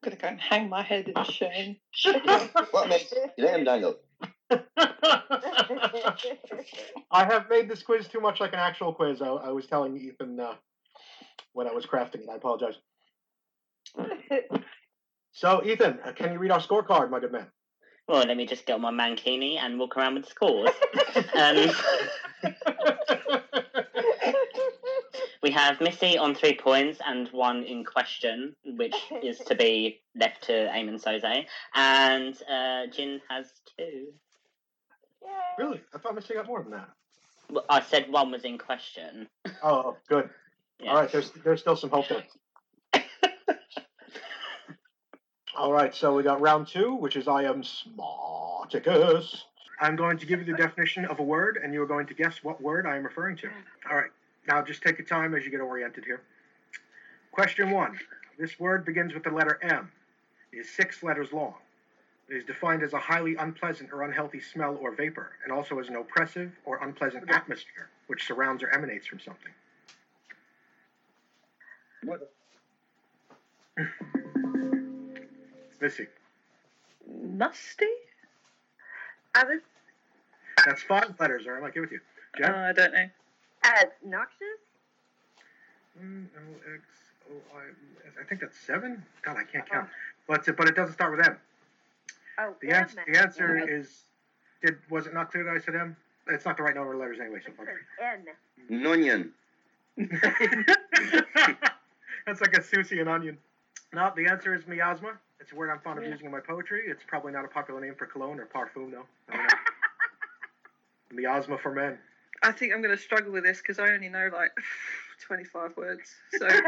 gonna 0.05 0.15
go 0.15 0.29
and 0.29 0.41
hang 0.41 0.69
my 0.69 0.83
head 0.83 1.09
in 1.09 1.25
shame. 1.25 1.79
What 2.71 2.89
makes 2.89 3.11
you 3.11 3.45
them, 3.45 3.65
Daniel? 3.65 3.97
I 7.11 7.25
have 7.25 7.51
made 7.51 7.69
this 7.69 7.83
quiz 7.83 8.07
too 8.07 8.21
much 8.21 8.39
like 8.39 8.53
an 8.53 8.61
actual 8.61 8.93
quiz. 8.95 9.21
I, 9.21 9.27
I 9.27 9.51
was 9.51 9.67
telling 9.67 9.97
Ethan 9.97 10.39
uh, 10.39 10.55
when 11.55 11.67
I 11.67 11.73
was 11.73 11.87
crafting 11.87 12.21
it. 12.21 12.29
I 12.31 12.37
apologize. 12.37 12.77
So, 15.33 15.63
Ethan, 15.67 15.99
uh, 16.03 16.13
can 16.13 16.33
you 16.33 16.39
read 16.39 16.51
our 16.51 16.61
scorecard, 16.61 17.11
my 17.11 17.21
good 17.21 17.33
man? 17.33 17.49
Well, 18.09 18.25
let 18.25 18.37
me 18.37 18.47
just 18.47 18.67
get 18.67 18.75
on 18.75 18.83
my 18.83 18.93
mankini 18.93 19.57
and 19.59 19.79
walk 19.79 19.97
around 19.97 20.15
with 20.15 20.29
scores. 20.29 20.71
um, 21.35 21.71
we 25.43 25.51
have 25.51 25.81
Missy 25.81 26.17
on 26.17 26.35
three 26.35 26.57
points 26.57 27.01
and 27.05 27.29
one 27.29 27.65
in 27.65 27.85
question, 27.85 28.55
which 28.65 28.95
is 29.23 29.39
to 29.39 29.57
be 29.57 30.01
left 30.15 30.45
to 30.45 30.53
Eamon 30.53 31.03
Soze. 31.03 31.47
And 31.75 32.37
uh, 32.49 32.87
Jin 32.93 33.21
has 33.29 33.47
two. 33.77 34.07
Yay. 35.23 35.31
really? 35.59 35.81
I 35.93 35.99
thought 35.99 36.15
Missy 36.15 36.35
got 36.35 36.47
more 36.47 36.63
than 36.63 36.73
that. 36.73 36.89
Well, 37.51 37.65
I 37.69 37.81
said 37.81 38.11
one 38.11 38.31
was 38.31 38.45
in 38.45 38.59
question. 38.59 39.29
Oh, 39.63 39.97
good. 40.09 40.31
Yeah. 40.81 40.91
All 40.91 40.97
right, 40.97 41.11
there's 41.11 41.31
there's 41.43 41.61
still 41.61 41.77
some 41.77 41.91
hope 41.91 42.09
there. 42.09 42.25
All 45.57 45.73
right, 45.73 45.95
so 45.95 46.15
we 46.15 46.23
got 46.23 46.43
round 46.43 46.67
two, 46.67 46.95
which 46.95 47.17
is 47.17 47.27
I 47.27 47.45
am 47.45 47.63
Smarticus. 47.63 49.45
I'm 49.81 49.97
going 49.97 50.19
to 50.19 50.27
give 50.27 50.41
you 50.41 50.45
the 50.45 50.59
definition 50.59 51.07
of 51.07 51.19
a 51.19 51.23
word, 51.23 51.59
and 51.63 51.73
you 51.73 51.83
are 51.83 51.87
going 51.87 52.07
to 52.09 52.15
guess 52.15 52.45
what 52.45 52.61
word 52.61 52.85
I 52.87 52.97
am 52.97 53.05
referring 53.05 53.37
to. 53.39 53.49
All 53.91 53.97
right, 53.97 54.11
now 54.47 54.63
just 54.63 54.83
take 54.83 54.99
your 54.99 55.07
time 55.07 55.35
as 55.35 55.47
you 55.47 55.51
get 55.51 55.61
oriented 55.61 56.05
here. 56.05 56.21
Question 57.33 57.71
one. 57.71 57.99
This 58.39 58.61
word 58.61 58.85
begins 58.85 59.15
with 59.15 59.23
the 59.23 59.31
letter 59.31 59.59
M. 59.63 59.91
It 60.53 60.59
is 60.59 60.69
six 60.69 61.03
letters 61.03 61.33
long. 61.33 61.55
It 62.29 62.37
is 62.37 62.45
defined 62.45 62.83
as 62.83 62.93
a 62.93 62.99
highly 62.99 63.37
unpleasant 63.37 63.95
or 63.95 64.03
unhealthy 64.03 64.41
smell 64.41 64.77
or 64.79 64.95
vapor, 64.95 65.31
and 65.43 65.51
also 65.51 65.79
as 65.79 65.89
an 65.89 65.97
oppressive 65.97 66.53
or 66.67 66.83
unpleasant 66.83 67.31
atmosphere 67.31 67.89
which 68.09 68.27
surrounds 68.27 68.63
or 68.63 68.69
emanates 68.69 69.07
from 69.07 69.21
something. 69.21 69.53
What? 72.05 72.31
Missy. 75.87 76.07
Musty? 77.23 77.87
I 79.37 79.45
was 79.45 79.61
That's 80.64 80.83
five 80.83 81.14
letters, 81.21 81.47
or 81.47 81.57
am 81.57 81.62
I 81.62 81.71
good 81.71 81.83
with 81.83 81.93
you? 81.93 82.00
Jen? 82.37 82.50
Uh, 82.50 82.57
I 82.57 82.73
don't 82.73 82.93
know. 82.93 83.07
as 83.62 83.85
noxious. 84.05 84.59
Mm, 86.02 86.25
O, 86.25 86.40
X, 86.75 86.83
O, 87.31 87.35
I, 87.57 87.61
S. 88.09 88.14
I 88.21 88.25
think 88.28 88.40
that's 88.40 88.59
seven. 88.59 89.00
God, 89.23 89.37
I 89.37 89.45
can't 89.45 89.64
count. 89.71 89.88
But 90.26 90.45
but 90.57 90.66
it 90.66 90.75
doesn't 90.75 90.95
start 90.95 91.16
with 91.16 91.25
M. 91.25 91.37
Oh, 92.40 92.52
The, 92.61 92.73
ans- 92.73 92.97
the 93.07 93.16
answer 93.21 93.59
Yeah. 93.59 93.76
is. 93.76 94.02
Did 94.64 94.78
was 94.90 95.07
it 95.07 95.14
not 95.14 95.31
clear 95.31 95.45
that 95.45 95.55
I 95.55 95.61
said 95.61 95.76
M? 95.76 95.97
It's 96.26 96.45
not 96.45 96.57
the 96.57 96.64
right 96.64 96.75
number 96.75 96.95
of 96.95 96.99
letters 96.99 97.19
anyway. 97.21 97.38
So 97.47 97.52
It 97.52 97.57
fuck 97.57 97.66
says 97.69 97.76
N. 98.69 98.83
Nunion. 98.83 99.31
that's 102.26 102.40
like 102.40 102.55
a 102.57 102.61
sushi 102.61 102.99
and 102.99 103.09
onion. 103.09 103.38
No, 103.93 104.12
the 104.16 104.26
answer 104.26 104.52
is 104.52 104.66
miasma. 104.66 105.12
It's 105.40 105.52
a 105.52 105.55
word 105.55 105.71
I'm 105.71 105.81
fond 105.81 105.99
of 105.99 106.05
Yeah. 106.05 106.11
using 106.11 106.26
in 106.26 106.33
my 106.33 106.40
poetry. 106.40 106.85
It's 106.87 107.05
probably 107.07 107.33
not 107.33 107.45
a 107.45 107.49
popular 107.49 107.81
name 107.81 107.95
for 107.95 108.07
cologne 108.07 108.40
or 108.40 108.47
parfum, 108.47 108.90
though. 108.90 109.07
I 109.28 109.37
don't 109.37 109.52
miasma 111.12 111.59
for 111.59 111.71
men. 111.73 111.99
I 112.43 112.52
think 112.52 112.73
I'm 112.73 112.83
going 112.83 112.95
to 112.97 113.02
struggle 113.02 113.33
with 113.33 113.45
this 113.45 113.59
because 113.59 113.78
I 113.78 113.93
only 113.93 114.09
know 114.09 114.28
like 114.33 114.52
25 115.21 115.76
words. 115.76 116.14
So 116.38 116.49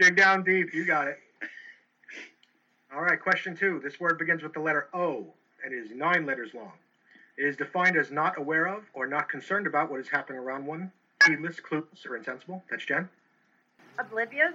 Dig 0.00 0.16
down 0.16 0.42
deep. 0.42 0.72
You 0.74 0.84
got 0.84 1.08
it. 1.08 1.18
All 2.92 3.02
right, 3.02 3.20
question 3.20 3.54
two. 3.56 3.80
This 3.82 3.98
word 4.00 4.18
begins 4.18 4.42
with 4.42 4.52
the 4.52 4.60
letter 4.60 4.88
O 4.92 5.32
and 5.64 5.72
is 5.72 5.90
nine 5.94 6.26
letters 6.26 6.52
long. 6.54 6.72
It 7.38 7.44
is 7.44 7.56
defined 7.56 7.96
as 7.96 8.10
not 8.10 8.36
aware 8.38 8.66
of 8.66 8.84
or 8.92 9.06
not 9.06 9.28
concerned 9.28 9.66
about 9.66 9.90
what 9.90 10.00
is 10.00 10.08
happening 10.08 10.38
around 10.38 10.66
one, 10.66 10.90
heedless, 11.26 11.60
clueless, 11.60 12.04
or 12.06 12.16
insensible. 12.16 12.62
That's 12.68 12.84
Jen. 12.84 13.08
Oblivious. 13.98 14.52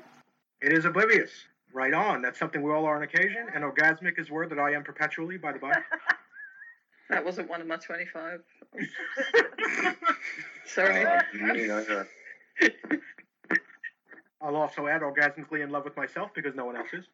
It 0.61 0.73
is 0.73 0.85
oblivious. 0.85 1.31
Right 1.73 1.93
on. 1.93 2.21
That's 2.21 2.39
something 2.39 2.61
we 2.61 2.71
all 2.71 2.85
are 2.85 2.95
on 2.95 3.03
occasion. 3.03 3.47
And 3.53 3.63
orgasmic 3.63 4.17
is 4.17 4.29
a 4.29 4.33
word 4.33 4.49
that 4.49 4.59
I 4.59 4.71
am 4.71 4.83
perpetually, 4.83 5.37
by 5.37 5.51
the 5.51 5.59
by. 5.59 5.73
that 7.09 7.23
wasn't 7.23 7.49
one 7.49 7.61
of 7.61 7.67
my 7.67 7.75
25. 7.75 8.41
Sorry. 10.65 11.05
Uh. 11.05 11.21
I'll 14.41 14.55
also 14.55 14.87
add 14.87 15.01
orgasmically 15.01 15.63
in 15.63 15.69
love 15.71 15.83
with 15.83 15.97
myself 15.97 16.31
because 16.33 16.55
no 16.55 16.65
one 16.65 16.77
else 16.77 16.89
is. 16.93 17.05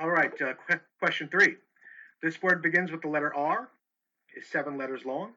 All 0.00 0.10
right, 0.10 0.32
uh, 0.42 0.54
que- 0.68 0.80
question 0.98 1.28
three. 1.28 1.56
This 2.22 2.42
word 2.42 2.62
begins 2.62 2.90
with 2.90 3.02
the 3.02 3.08
letter 3.08 3.32
R, 3.34 3.68
is 4.36 4.46
seven 4.48 4.76
letters 4.76 5.04
long. 5.04 5.32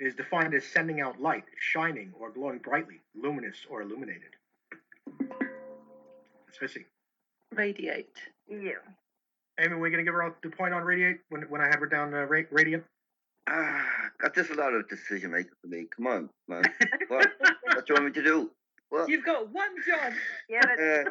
It 0.00 0.06
is 0.06 0.14
defined 0.14 0.54
as 0.54 0.64
sending 0.64 1.00
out 1.00 1.20
light, 1.20 1.44
shining, 1.58 2.12
or 2.18 2.30
glowing 2.30 2.58
brightly, 2.58 3.00
luminous, 3.14 3.66
or 3.68 3.82
illuminated. 3.82 4.36
It's 6.48 6.60
Missy. 6.60 6.86
Radiate. 7.54 8.16
Yeah. 8.48 8.72
Amy, 9.60 9.74
we're 9.74 9.90
going 9.90 10.04
to 10.04 10.04
give 10.04 10.14
her 10.14 10.34
the 10.42 10.50
point 10.50 10.72
on 10.74 10.82
radiate 10.82 11.18
when, 11.30 11.42
when 11.42 11.60
I 11.60 11.66
have 11.66 11.80
her 11.80 11.86
down 11.86 12.14
uh, 12.14 12.24
ra- 12.24 12.42
radiant. 12.50 12.84
Ah, 13.48 13.84
got 14.20 14.34
this 14.34 14.50
a 14.50 14.54
lot 14.54 14.74
of 14.74 14.88
decision 14.88 15.30
making 15.32 15.52
for 15.60 15.68
me. 15.68 15.86
Come 15.96 16.06
on, 16.06 16.30
man. 16.48 16.62
What? 17.08 17.28
what 17.64 17.86
do 17.86 17.94
you 17.94 17.94
want 17.94 18.04
me 18.06 18.12
to 18.12 18.22
do? 18.22 18.50
What? 18.90 19.08
You've 19.08 19.24
got 19.24 19.48
one 19.52 19.70
job. 19.86 20.12
Yeah, 20.48 20.60
that's 20.64 20.80
Uh, 20.80 21.04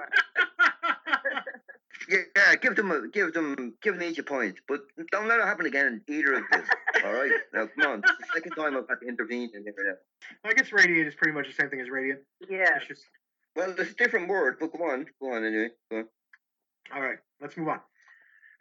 yeah, 2.09 2.17
yeah, 2.35 2.55
give 2.55 2.75
them, 2.75 2.91
a, 2.91 3.07
give 3.07 3.33
them, 3.33 3.73
give 3.81 3.95
them 3.95 4.03
each 4.03 4.19
a 4.19 4.23
point, 4.23 4.55
but 4.67 4.81
don't 5.11 5.27
let 5.27 5.39
it 5.39 5.45
happen 5.45 5.65
again 5.65 6.01
in 6.07 6.13
either 6.15 6.33
of 6.35 6.43
this. 6.51 6.67
All 7.03 7.13
right, 7.13 7.31
now 7.53 7.67
come 7.75 7.91
on. 7.91 8.01
This 8.01 8.11
is 8.11 8.17
the 8.19 8.25
second 8.35 8.51
time 8.51 8.77
I've 8.77 8.87
had 8.87 8.99
to 9.01 9.07
intervene 9.07 9.49
in 9.55 9.63
there. 9.63 9.97
I 10.45 10.53
guess 10.53 10.71
radiate 10.71 11.07
is 11.07 11.15
pretty 11.15 11.33
much 11.33 11.47
the 11.47 11.53
same 11.53 11.69
thing 11.69 11.81
as 11.81 11.89
radiant. 11.89 12.21
yeah. 12.49 12.77
It's 12.77 12.87
just 12.87 13.03
Well, 13.57 13.73
it's 13.75 13.91
a 13.91 13.95
different 13.95 14.29
word, 14.29 14.57
but 14.59 14.71
go 14.71 14.83
on, 14.83 15.07
go 15.19 15.33
on 15.33 15.43
anyway. 15.43 15.69
Go 15.89 15.97
on. 15.97 16.05
All 16.93 17.01
right, 17.01 17.17
let's 17.41 17.57
move 17.57 17.69
on. 17.69 17.79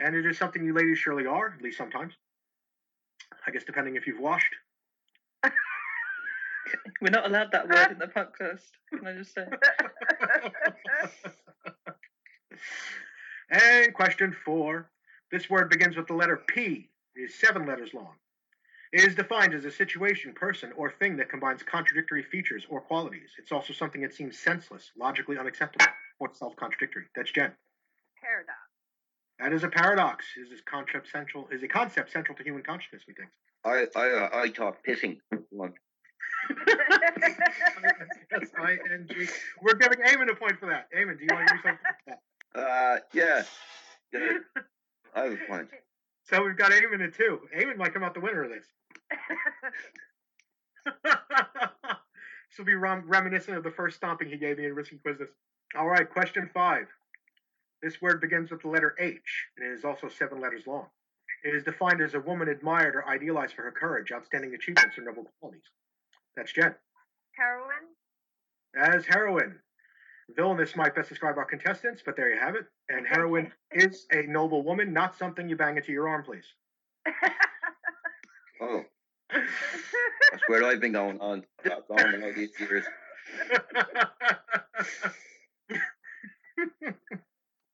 And 0.00 0.16
it 0.16 0.24
is 0.24 0.38
something 0.38 0.64
you 0.64 0.72
ladies 0.72 0.98
surely 0.98 1.26
are, 1.26 1.54
at 1.54 1.60
least 1.62 1.76
sometimes. 1.76 2.14
I 3.46 3.50
guess 3.50 3.64
depending 3.64 3.96
if 3.96 4.06
you've 4.06 4.20
washed. 4.20 4.54
We're 7.02 7.10
not 7.10 7.26
allowed 7.26 7.52
that 7.52 7.68
word 7.68 7.92
in 7.92 7.98
the 7.98 8.06
podcast. 8.06 8.62
Can 8.88 9.06
I 9.06 9.12
just 9.12 9.34
say? 9.34 9.46
and 13.50 13.92
question 13.92 14.34
four. 14.46 14.90
This 15.30 15.50
word 15.50 15.68
begins 15.68 15.98
with 15.98 16.06
the 16.06 16.14
letter 16.14 16.42
P. 16.48 16.88
It 17.14 17.20
is 17.20 17.34
seven 17.38 17.66
letters 17.66 17.92
long. 17.92 18.14
It 18.96 19.04
is 19.04 19.14
defined 19.14 19.52
as 19.52 19.66
a 19.66 19.70
situation, 19.70 20.32
person, 20.32 20.72
or 20.74 20.90
thing 20.90 21.18
that 21.18 21.28
combines 21.28 21.62
contradictory 21.62 22.22
features 22.22 22.64
or 22.70 22.80
qualities. 22.80 23.28
It's 23.38 23.52
also 23.52 23.74
something 23.74 24.00
that 24.00 24.14
seems 24.14 24.38
senseless, 24.38 24.90
logically 24.98 25.36
unacceptable, 25.36 25.92
or 26.18 26.30
self-contradictory. 26.32 27.04
That's 27.14 27.30
Jen. 27.30 27.52
Paradox. 28.22 28.58
That 29.38 29.52
is 29.52 29.64
a 29.64 29.68
paradox. 29.68 30.24
Is 30.42 30.48
this 30.48 30.62
concept 30.62 31.10
central? 31.12 31.46
Is 31.52 31.62
a 31.62 31.68
concept 31.68 32.10
central 32.10 32.38
to 32.38 32.42
human 32.42 32.62
consciousness? 32.62 33.02
We 33.06 33.12
think. 33.12 33.28
I, 33.66 33.86
I, 33.94 34.08
uh, 34.12 34.30
I 34.32 34.48
thought 34.48 34.78
pissing. 34.82 35.18
Come 35.30 35.44
on. 35.60 35.74
S 38.32 38.48
I 38.58 38.78
N 38.94 39.06
G. 39.10 39.26
We're 39.60 39.74
giving 39.74 39.98
Eamon 39.98 40.30
a 40.30 40.34
point 40.34 40.58
for 40.58 40.70
that. 40.70 40.88
Eamon, 40.96 41.18
do 41.18 41.24
you 41.28 41.34
want 41.36 41.48
to 41.48 41.54
do 41.54 41.60
something? 41.62 41.78
Like 41.84 42.18
that? 42.54 42.60
Uh, 42.62 42.98
yeah. 43.12 43.42
yeah. 44.14 44.38
I 45.14 45.24
have 45.24 45.32
a 45.34 45.46
point. 45.46 45.68
So 46.30 46.42
we've 46.42 46.56
got 46.56 46.72
Eamon 46.72 47.04
at 47.06 47.14
two. 47.14 47.40
Eamon 47.54 47.76
might 47.76 47.92
come 47.92 48.02
out 48.02 48.14
the 48.14 48.20
winner 48.20 48.42
of 48.42 48.48
this. 48.48 48.64
this 50.84 52.58
will 52.58 52.64
be 52.64 52.74
rem- 52.74 53.08
reminiscent 53.08 53.56
of 53.56 53.64
the 53.64 53.70
first 53.70 53.96
stomping 53.96 54.28
he 54.28 54.36
gave 54.36 54.58
me 54.58 54.66
in 54.66 54.74
Risky 54.74 54.98
Quizzness. 55.04 55.28
All 55.76 55.88
right, 55.88 56.08
question 56.08 56.50
five. 56.52 56.86
This 57.82 58.00
word 58.00 58.20
begins 58.20 58.50
with 58.50 58.62
the 58.62 58.68
letter 58.68 58.94
H, 58.98 59.20
and 59.56 59.70
it 59.70 59.74
is 59.74 59.84
also 59.84 60.08
seven 60.08 60.40
letters 60.40 60.66
long. 60.66 60.86
It 61.44 61.54
is 61.54 61.62
defined 61.64 62.00
as 62.00 62.14
a 62.14 62.20
woman 62.20 62.48
admired 62.48 62.96
or 62.96 63.06
idealized 63.06 63.54
for 63.54 63.62
her 63.62 63.72
courage, 63.72 64.10
outstanding 64.12 64.54
achievements, 64.54 64.96
or 64.98 65.02
noble 65.02 65.30
qualities. 65.38 65.62
That's 66.36 66.52
Jen. 66.52 66.74
Heroin. 67.36 68.94
As 68.94 69.06
heroine. 69.06 69.60
Villainous 70.34 70.74
might 70.74 70.94
best 70.94 71.08
describe 71.08 71.38
our 71.38 71.44
contestants, 71.44 72.02
but 72.04 72.16
there 72.16 72.32
you 72.32 72.40
have 72.40 72.56
it. 72.56 72.66
And 72.88 73.06
heroine 73.06 73.52
is 73.70 74.06
a 74.12 74.22
noble 74.22 74.62
woman, 74.62 74.92
not 74.92 75.16
something 75.16 75.48
you 75.48 75.56
bang 75.56 75.76
into 75.76 75.92
your 75.92 76.08
arm, 76.08 76.24
please. 76.24 76.46
Oh, 78.58 78.84
that's 80.30 80.42
where 80.48 80.64
I've 80.64 80.80
been 80.80 80.92
going 80.92 81.20
on. 81.20 81.44
Going 81.64 82.14
on 82.14 82.22
all 82.22 82.32
these 82.34 82.50
years. 82.58 82.84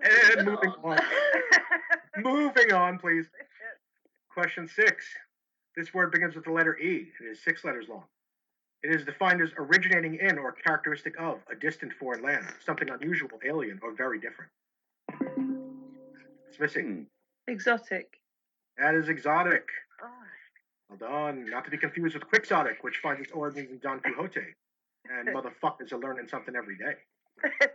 and 0.01 0.47
moving 0.47 0.73
on. 0.83 0.99
Moving 2.19 2.73
on, 2.73 2.99
please. 2.99 3.27
Question 4.33 4.69
six. 4.69 5.05
This 5.77 5.95
word 5.95 6.13
begins 6.13 6.35
with 6.35 6.45
the 6.45 6.53
letter 6.53 6.77
E. 6.79 7.09
It 7.21 7.25
is 7.25 7.43
six 7.43 7.65
letters 7.65 7.87
long. 7.89 8.05
It 8.83 8.95
is 8.95 9.05
defined 9.05 9.41
as 9.41 9.51
originating 9.57 10.19
in 10.21 10.39
or 10.39 10.53
characteristic 10.53 11.15
of 11.19 11.39
a 11.51 11.55
distant 11.55 11.93
foreign 11.93 12.23
land, 12.23 12.47
something 12.65 12.91
unusual, 12.91 13.31
alien, 13.45 13.79
or 13.83 13.95
very 13.95 14.19
different. 14.19 14.51
It's 16.49 16.59
missing. 16.59 17.07
Hmm. 17.47 17.53
Exotic. 17.53 18.19
That 18.79 18.95
is 18.95 19.09
exotic. 19.09 19.69
Oh, 20.03 20.09
Well 21.01 21.11
done. 21.11 21.49
Not 21.49 21.65
to 21.65 21.71
be 21.71 21.79
confused 21.79 22.15
with 22.15 22.29
quixotic, 22.29 22.83
which 22.83 22.99
finds 22.99 23.23
its 23.23 23.33
origins 23.33 23.71
in 23.71 23.79
Don 23.79 24.01
Quixote. 24.01 24.41
And 25.11 25.29
motherfuckers 25.29 25.93
are 25.93 25.99
learning 25.99 26.29
something 26.29 26.55
every 26.55 26.77
day. 26.77 26.95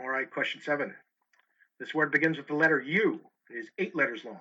All 0.00 0.08
right, 0.08 0.30
question 0.30 0.60
seven. 0.60 0.94
This 1.78 1.94
word 1.94 2.12
begins 2.12 2.36
with 2.36 2.46
the 2.46 2.54
letter 2.54 2.80
U. 2.80 3.20
It 3.50 3.54
is 3.56 3.68
eight 3.78 3.96
letters 3.96 4.24
long. 4.24 4.40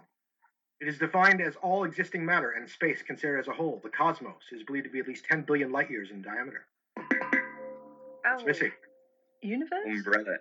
It 0.82 0.88
is 0.88 0.98
defined 0.98 1.42
as 1.42 1.56
all 1.58 1.84
existing 1.84 2.24
matter 2.26 2.52
and 2.52 2.70
space 2.70 3.02
considered 3.02 3.40
as 3.40 3.50
a 3.50 3.52
whole. 3.52 3.82
The 3.84 3.90
cosmos 3.90 4.44
is 4.54 4.64
believed 4.64 4.86
to 4.86 4.92
be 4.92 5.00
at 5.00 5.08
least 5.08 5.26
10 5.26 5.42
billion 5.42 5.74
light 5.74 5.90
years 5.90 6.10
in 6.12 6.22
diameter. 6.22 6.66
It's 6.98 8.44
oh. 8.44 8.46
missing. 8.46 8.72
Universe? 9.42 9.80
Umbrella. 9.86 10.38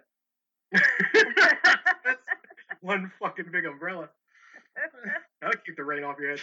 That's 0.73 2.19
one 2.83 3.11
fucking 3.19 3.47
big 3.51 3.65
umbrella. 3.65 4.11
That'll 5.41 5.61
keep 5.65 5.77
the 5.77 5.85
rain 5.85 6.05
off 6.05 6.17
your 6.19 6.31
head. 6.31 6.41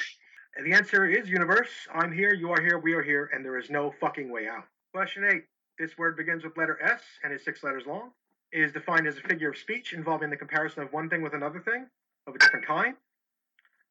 And 0.58 0.66
the 0.66 0.74
answer 0.74 1.06
is 1.06 1.30
universe. 1.30 1.70
I'm 1.94 2.14
here, 2.14 2.34
you 2.34 2.52
are 2.52 2.62
here, 2.62 2.80
we 2.80 2.94
are 2.94 3.04
here, 3.04 3.30
and 3.34 3.44
there 3.44 3.58
is 3.60 3.70
no 3.70 3.94
fucking 4.00 4.32
way 4.32 4.48
out. 4.48 4.64
Question 4.94 5.26
eight. 5.30 5.44
This 5.78 5.98
word 5.98 6.16
begins 6.16 6.44
with 6.44 6.58
letter 6.58 6.80
S 6.82 7.02
and 7.24 7.34
is 7.34 7.44
six 7.44 7.64
letters 7.64 7.84
long. 7.86 8.12
It 8.54 8.62
is 8.62 8.72
defined 8.72 9.08
as 9.08 9.18
a 9.18 9.22
figure 9.22 9.50
of 9.50 9.58
speech 9.58 9.92
involving 9.92 10.30
the 10.30 10.38
comparison 10.38 10.84
of 10.84 10.94
one 10.94 11.10
thing 11.10 11.22
with 11.22 11.34
another 11.34 11.60
thing 11.60 11.88
of 12.28 12.36
a 12.36 12.40
different 12.40 12.66
kind. 12.66 12.96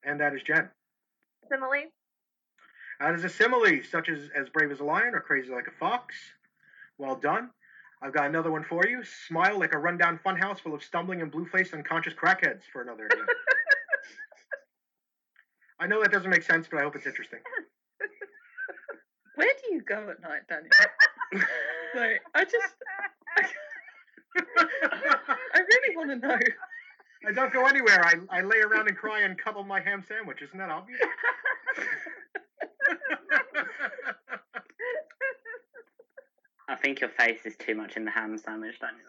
And 0.05 0.19
that 0.21 0.35
is 0.35 0.43
Jen. 0.43 0.71
Simile. 1.51 1.91
That 3.01 3.15
is 3.15 3.25
a 3.25 3.29
simile, 3.29 3.83
such 3.91 4.09
as 4.09 4.31
as 4.35 4.49
brave 4.49 4.71
as 4.71 4.81
a 4.81 4.85
lion 4.85 5.15
or 5.15 5.21
crazy 5.21 5.51
like 5.51 5.67
a 5.67 5.79
fox. 5.79 6.15
Well 6.97 7.17
done. 7.17 7.51
I've 8.01 8.15
got 8.15 8.27
another 8.27 8.51
one 8.51 8.65
for 8.65 8.87
you. 8.87 9.03
Smile 9.29 9.59
like 9.59 9.75
a 9.75 9.79
rundown 9.79 10.19
funhouse 10.25 10.61
full 10.61 10.75
of 10.75 10.83
stumbling 10.83 11.23
and 11.23 11.31
blue-faced 11.31 11.75
unconscious 11.75 12.15
crackheads 12.15 12.63
for 12.73 12.83
another. 12.83 13.09
hint. 15.81 15.93
I 15.93 15.95
know 15.95 16.03
that 16.03 16.13
doesn't 16.13 16.31
make 16.31 16.43
sense, 16.43 16.67
but 16.71 16.81
I 16.81 16.83
hope 16.83 16.97
it's 16.97 17.07
interesting. 17.07 17.41
Where 19.37 19.49
do 19.63 19.75
you 19.75 19.83
go 19.83 20.11
at 20.11 20.21
night, 20.21 20.43
Daniel? 20.49 20.71
like, 21.97 22.23
I 22.35 22.45
just, 22.45 22.75
I 24.37 25.59
really 25.59 25.97
want 25.97 26.11
to 26.11 26.17
know. 26.17 26.39
I 27.27 27.33
don't 27.33 27.53
go 27.53 27.67
anywhere. 27.67 28.05
I, 28.05 28.15
I 28.31 28.43
lay 28.43 28.61
around 28.61 28.89
and 28.89 28.97
cry 28.97 29.21
and 29.23 29.37
cuddle 29.39 29.65
my 29.65 29.81
ham 29.81 30.05
sandwich. 30.07 30.43
Isn't 30.43 30.59
that 30.59 30.71
obvious? 30.71 31.01
I 36.69 36.77
think 36.77 37.01
your 37.01 37.11
face 37.11 37.41
is 37.45 37.57
too 37.57 37.75
much 37.75 37.97
in 37.97 38.05
the 38.05 38.11
ham 38.11 38.39
sandwich, 38.39 38.79
Daniel. 38.81 39.05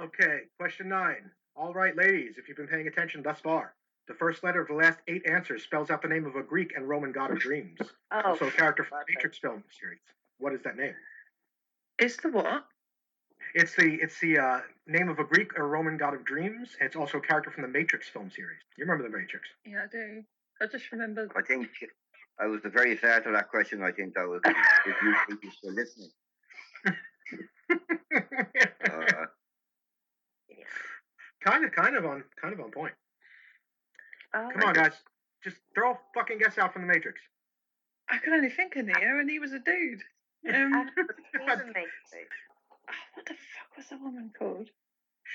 okay, 0.00 0.38
question 0.58 0.88
nine. 0.88 1.30
All 1.56 1.72
right, 1.72 1.96
ladies, 1.96 2.36
if 2.36 2.48
you've 2.48 2.56
been 2.56 2.66
paying 2.66 2.88
attention 2.88 3.22
thus 3.22 3.38
far, 3.40 3.74
the 4.08 4.14
first 4.14 4.42
letter 4.42 4.60
of 4.60 4.68
the 4.68 4.74
last 4.74 4.98
eight 5.06 5.24
answers 5.26 5.62
spells 5.62 5.88
out 5.88 6.02
the 6.02 6.08
name 6.08 6.26
of 6.26 6.34
a 6.34 6.42
Greek 6.42 6.72
and 6.76 6.88
Roman 6.88 7.12
god 7.12 7.30
of 7.30 7.38
dreams. 7.38 7.78
Oh, 8.12 8.30
also 8.30 8.46
a 8.46 8.50
character 8.52 8.84
from 8.84 8.98
the. 8.98 9.14
Matrix 9.14 9.38
film 9.38 9.64
series. 9.76 9.98
What 10.38 10.52
is 10.52 10.62
that 10.62 10.76
name? 10.76 10.94
It's 11.98 12.16
the 12.18 12.28
what? 12.28 12.64
It's 13.54 13.74
the 13.74 13.94
it's 14.00 14.20
the 14.20 14.38
uh, 14.38 14.60
name 14.86 15.08
of 15.08 15.18
a 15.18 15.24
Greek 15.24 15.58
or 15.58 15.66
Roman 15.66 15.96
god 15.96 16.14
of 16.14 16.24
dreams. 16.24 16.76
It's 16.80 16.94
also 16.94 17.18
a 17.18 17.20
character 17.20 17.50
from 17.50 17.62
the 17.62 17.68
Matrix 17.68 18.08
film 18.08 18.30
series. 18.30 18.60
You 18.76 18.84
remember 18.84 19.02
the 19.02 19.16
Matrix? 19.16 19.48
Yeah, 19.66 19.84
I 19.84 19.86
do. 19.90 20.22
I 20.62 20.66
just 20.66 20.92
remember. 20.92 21.28
I 21.36 21.42
think 21.42 21.68
I 22.38 22.46
was 22.46 22.62
the 22.62 22.68
very 22.68 22.96
start 22.98 23.26
of 23.26 23.32
that 23.32 23.48
question. 23.48 23.82
I 23.82 23.90
think 23.90 24.14
that 24.14 24.28
was 24.28 24.42
if 24.44 24.96
you 25.02 25.16
think 25.26 25.40
you're 25.42 25.52
still 25.52 25.72
listening. 25.72 26.10
Uh, 28.84 29.26
kind 31.44 31.64
of, 31.64 31.72
kind 31.72 31.96
of 31.96 32.04
on, 32.04 32.24
kind 32.40 32.52
of 32.54 32.60
on 32.60 32.70
point. 32.70 32.92
Oh, 34.34 34.48
Come 34.52 34.62
on, 34.68 34.74
guys, 34.74 34.92
just 35.42 35.56
throw 35.74 35.92
a 35.92 35.98
fucking 36.14 36.38
guess 36.38 36.58
out 36.58 36.72
from 36.72 36.82
the 36.82 36.88
Matrix. 36.88 37.20
I 38.10 38.18
could 38.18 38.32
only 38.32 38.50
think 38.50 38.76
of 38.76 38.86
Neo, 38.86 39.18
and 39.20 39.30
he 39.30 39.38
was 39.38 39.52
a 39.52 39.58
dude. 39.60 40.02
I've 40.48 40.54
Um, 40.54 40.90
the 40.96 41.02
Matrix. 41.66 41.92
what 43.14 43.26
the 43.26 43.34
fuck 43.34 43.76
was 43.76 43.86
the 43.90 43.96
woman 43.98 44.30
called? 44.38 44.68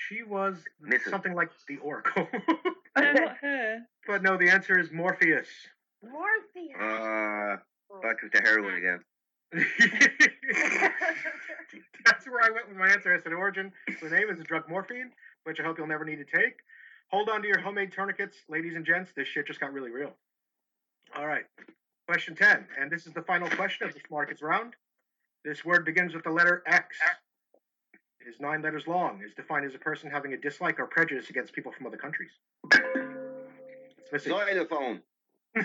She 0.08 0.22
was 0.22 0.56
Mrs. 0.86 1.10
something 1.10 1.34
like 1.34 1.50
the 1.68 1.76
Oracle, 1.78 2.28
No, 2.96 3.12
not 3.12 3.36
her. 3.40 3.80
but 4.06 4.22
no, 4.22 4.36
the 4.36 4.48
answer 4.48 4.78
is 4.78 4.90
Morpheus. 4.92 5.48
Morpheus. 6.02 6.76
uh, 6.80 7.56
back 8.02 8.22
with 8.22 8.32
the 8.32 8.40
heroin 8.42 8.74
again. 8.76 9.00
That's 12.04 12.26
where 12.26 12.40
I 12.44 12.50
went 12.50 12.68
with 12.68 12.76
my 12.78 12.88
answer. 12.88 13.12
I 13.14 13.20
said 13.22 13.32
origin. 13.32 13.72
The 14.00 14.10
name 14.10 14.30
is 14.30 14.38
the 14.38 14.44
drug 14.44 14.68
morphine, 14.68 15.10
which 15.44 15.60
I 15.60 15.62
hope 15.64 15.78
you'll 15.78 15.86
never 15.86 16.04
need 16.04 16.16
to 16.16 16.24
take. 16.24 16.54
Hold 17.10 17.28
on 17.28 17.42
to 17.42 17.48
your 17.48 17.58
homemade 17.60 17.92
tourniquets, 17.92 18.36
ladies 18.48 18.74
and 18.76 18.84
gents. 18.84 19.10
This 19.16 19.26
shit 19.28 19.46
just 19.46 19.60
got 19.60 19.72
really 19.72 19.90
real. 19.90 20.12
All 21.16 21.26
right. 21.26 21.44
Question 22.06 22.36
10. 22.36 22.66
And 22.80 22.90
this 22.90 23.06
is 23.06 23.12
the 23.12 23.22
final 23.22 23.48
question 23.50 23.86
of 23.86 23.94
this 23.94 24.02
markets 24.10 24.42
round. 24.42 24.74
This 25.44 25.64
word 25.64 25.84
begins 25.84 26.14
with 26.14 26.24
the 26.24 26.30
letter 26.30 26.62
X. 26.66 26.96
It 28.20 28.28
is 28.28 28.36
nine 28.38 28.62
letters 28.62 28.86
long. 28.86 29.20
It 29.22 29.26
is 29.26 29.34
defined 29.34 29.64
as 29.64 29.74
a 29.74 29.78
person 29.78 30.10
having 30.10 30.34
a 30.34 30.36
dislike 30.36 30.78
or 30.78 30.86
prejudice 30.86 31.30
against 31.30 31.52
people 31.52 31.72
from 31.72 31.86
other 31.86 31.96
countries. 31.96 32.30
It's 32.72 34.12
missing. 34.12 34.32
Xylophone. 34.32 35.00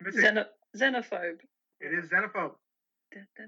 missing. 0.00 0.22
Xeno- 0.22 0.46
xenophobe. 0.76 1.40
It 1.80 1.92
is 1.92 2.08
xenophobe. 2.10 2.52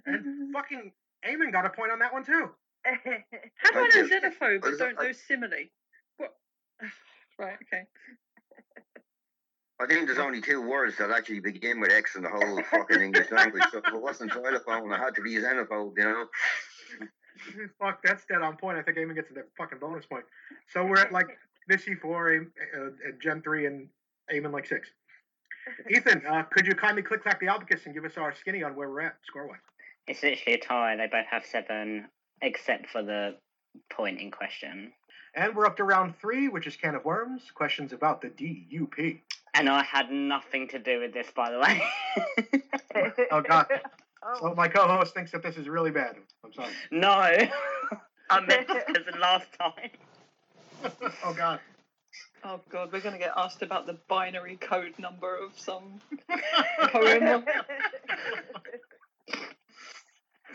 And 0.07 0.53
fucking 0.53 0.93
Eamon 1.29 1.53
got 1.53 1.67
a 1.67 1.71
point 1.71 1.93
on 1.93 1.99
that 2.01 2.13
one 2.13 2.25
too. 2.25 2.51
How 2.85 3.71
do 3.73 3.79
I 3.81 3.89
know 3.95 4.09
xenophobe 4.09 4.61
but 4.63 4.79
don't 4.79 4.99
I- 4.99 5.05
know 5.05 5.13
simile? 5.13 5.51
What? 6.17 6.35
Right, 7.39 7.57
okay. 7.73 7.85
I 9.81 9.87
think 9.87 10.09
there's 10.09 10.19
only 10.19 10.41
two 10.41 10.61
words 10.61 10.97
that 10.99 11.13
actually 11.13 11.39
begin 11.39 11.79
with 11.79 11.93
X 11.93 12.17
in 12.17 12.23
the 12.25 12.29
whole 12.29 12.61
fucking 12.69 13.01
English 13.01 13.31
language. 13.31 13.63
So 13.71 13.79
if 13.79 13.87
it 13.87 14.03
wasn't 14.03 14.33
xylophone, 14.33 14.91
it 14.91 14.97
had 14.99 15.15
to 15.15 15.23
be 15.23 15.37
xenophobe, 15.37 15.93
you 15.97 16.03
know? 16.03 16.25
Fuck, 17.79 18.01
that's 18.03 18.25
dead 18.25 18.43
on 18.43 18.57
point. 18.57 18.77
I 18.77 18.83
think 18.83 18.99
Eamon 18.99 19.15
gets 19.15 19.31
a 19.31 19.35
fucking 19.57 19.79
bonus 19.79 20.05
point. 20.05 20.25
So 20.73 20.85
we're 20.85 20.99
at 20.99 21.13
like 21.13 21.29
Missy 21.69 21.95
four, 21.95 22.35
Aim- 22.35 22.53
uh, 22.77 22.87
uh, 22.87 22.91
Jen 23.23 23.41
three, 23.41 23.67
and 23.67 23.89
Eamon 24.35 24.53
like 24.53 24.67
six. 24.67 24.89
Ethan, 25.89 26.23
uh, 26.29 26.43
could 26.51 26.67
you 26.67 26.75
kindly 26.75 27.03
click 27.03 27.23
clack 27.23 27.39
the 27.39 27.47
abacus 27.47 27.83
and 27.85 27.95
give 27.95 28.05
us 28.05 28.17
our 28.17 28.35
skinny 28.35 28.65
on 28.65 28.75
where 28.75 28.89
we're 28.91 29.03
at 29.03 29.15
score 29.25 29.47
wise? 29.47 29.59
It's 30.09 30.23
literally 30.23 30.55
a 30.55 30.59
tie. 30.59 30.97
They 30.97 31.07
both 31.07 31.27
have 31.31 31.45
seven, 31.45 32.09
except 32.43 32.87
for 32.89 33.03
the 33.03 33.37
point 33.91 34.21
in 34.21 34.31
question. 34.31 34.93
And 35.35 35.55
we're 35.55 35.67
up 35.67 35.77
to 35.77 35.85
round 35.85 36.17
three, 36.19 36.49
which 36.49 36.67
is 36.67 36.77
can 36.77 36.95
of 36.95 37.05
worms. 37.05 37.43
Questions 37.55 37.93
about 37.93 38.23
the 38.23 38.29
DUP. 38.29 39.21
And 39.55 39.69
I 39.69 39.83
had 39.83 40.11
nothing 40.11 40.69
to 40.69 40.79
do 40.79 41.01
with 41.01 41.13
this, 41.13 41.29
by 41.35 41.51
the 41.51 41.59
way. 41.59 41.83
Oh 43.31 43.41
God! 43.43 43.67
Oh, 44.25 44.39
So 44.41 44.55
my 44.57 44.67
co-host 44.67 45.15
thinks 45.15 45.31
that 45.31 45.43
this 45.43 45.57
is 45.57 45.69
really 45.69 45.93
bad. 45.93 46.17
I'm 46.45 46.53
sorry. 46.53 46.73
no, 46.91 47.11
I 48.31 48.41
meant 48.41 48.67
this 48.67 48.83
as 48.89 49.05
the 49.13 49.19
last 49.21 49.47
time. 49.57 49.91
oh 51.25 51.33
God! 51.33 51.61
Oh 52.43 52.61
god, 52.71 52.93
we're 52.93 53.01
gonna 53.01 53.19
get 53.19 53.33
asked 53.37 53.63
about 53.63 53.87
the 53.87 53.99
binary 54.09 54.57
code 54.57 54.95
number 54.99 55.37
of 55.37 55.57
some 55.57 56.01
poem. 56.91 57.45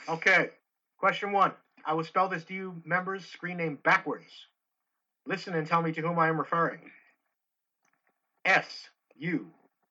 Okay. 0.10 0.50
Question 0.98 1.32
one. 1.32 1.52
I 1.86 1.94
will 1.94 2.04
spell 2.04 2.30
this 2.30 2.44
DU 2.44 2.82
member's 2.86 3.26
screen 3.26 3.58
name 3.58 3.78
backwards. 3.84 4.30
Listen 5.26 5.54
and 5.56 5.68
tell 5.68 5.82
me 5.82 5.92
to 5.94 6.02
whom 6.02 6.20
I 6.20 6.28
am 6.30 6.38
referring. 6.38 6.80
S 8.46 8.90
U 9.18 9.48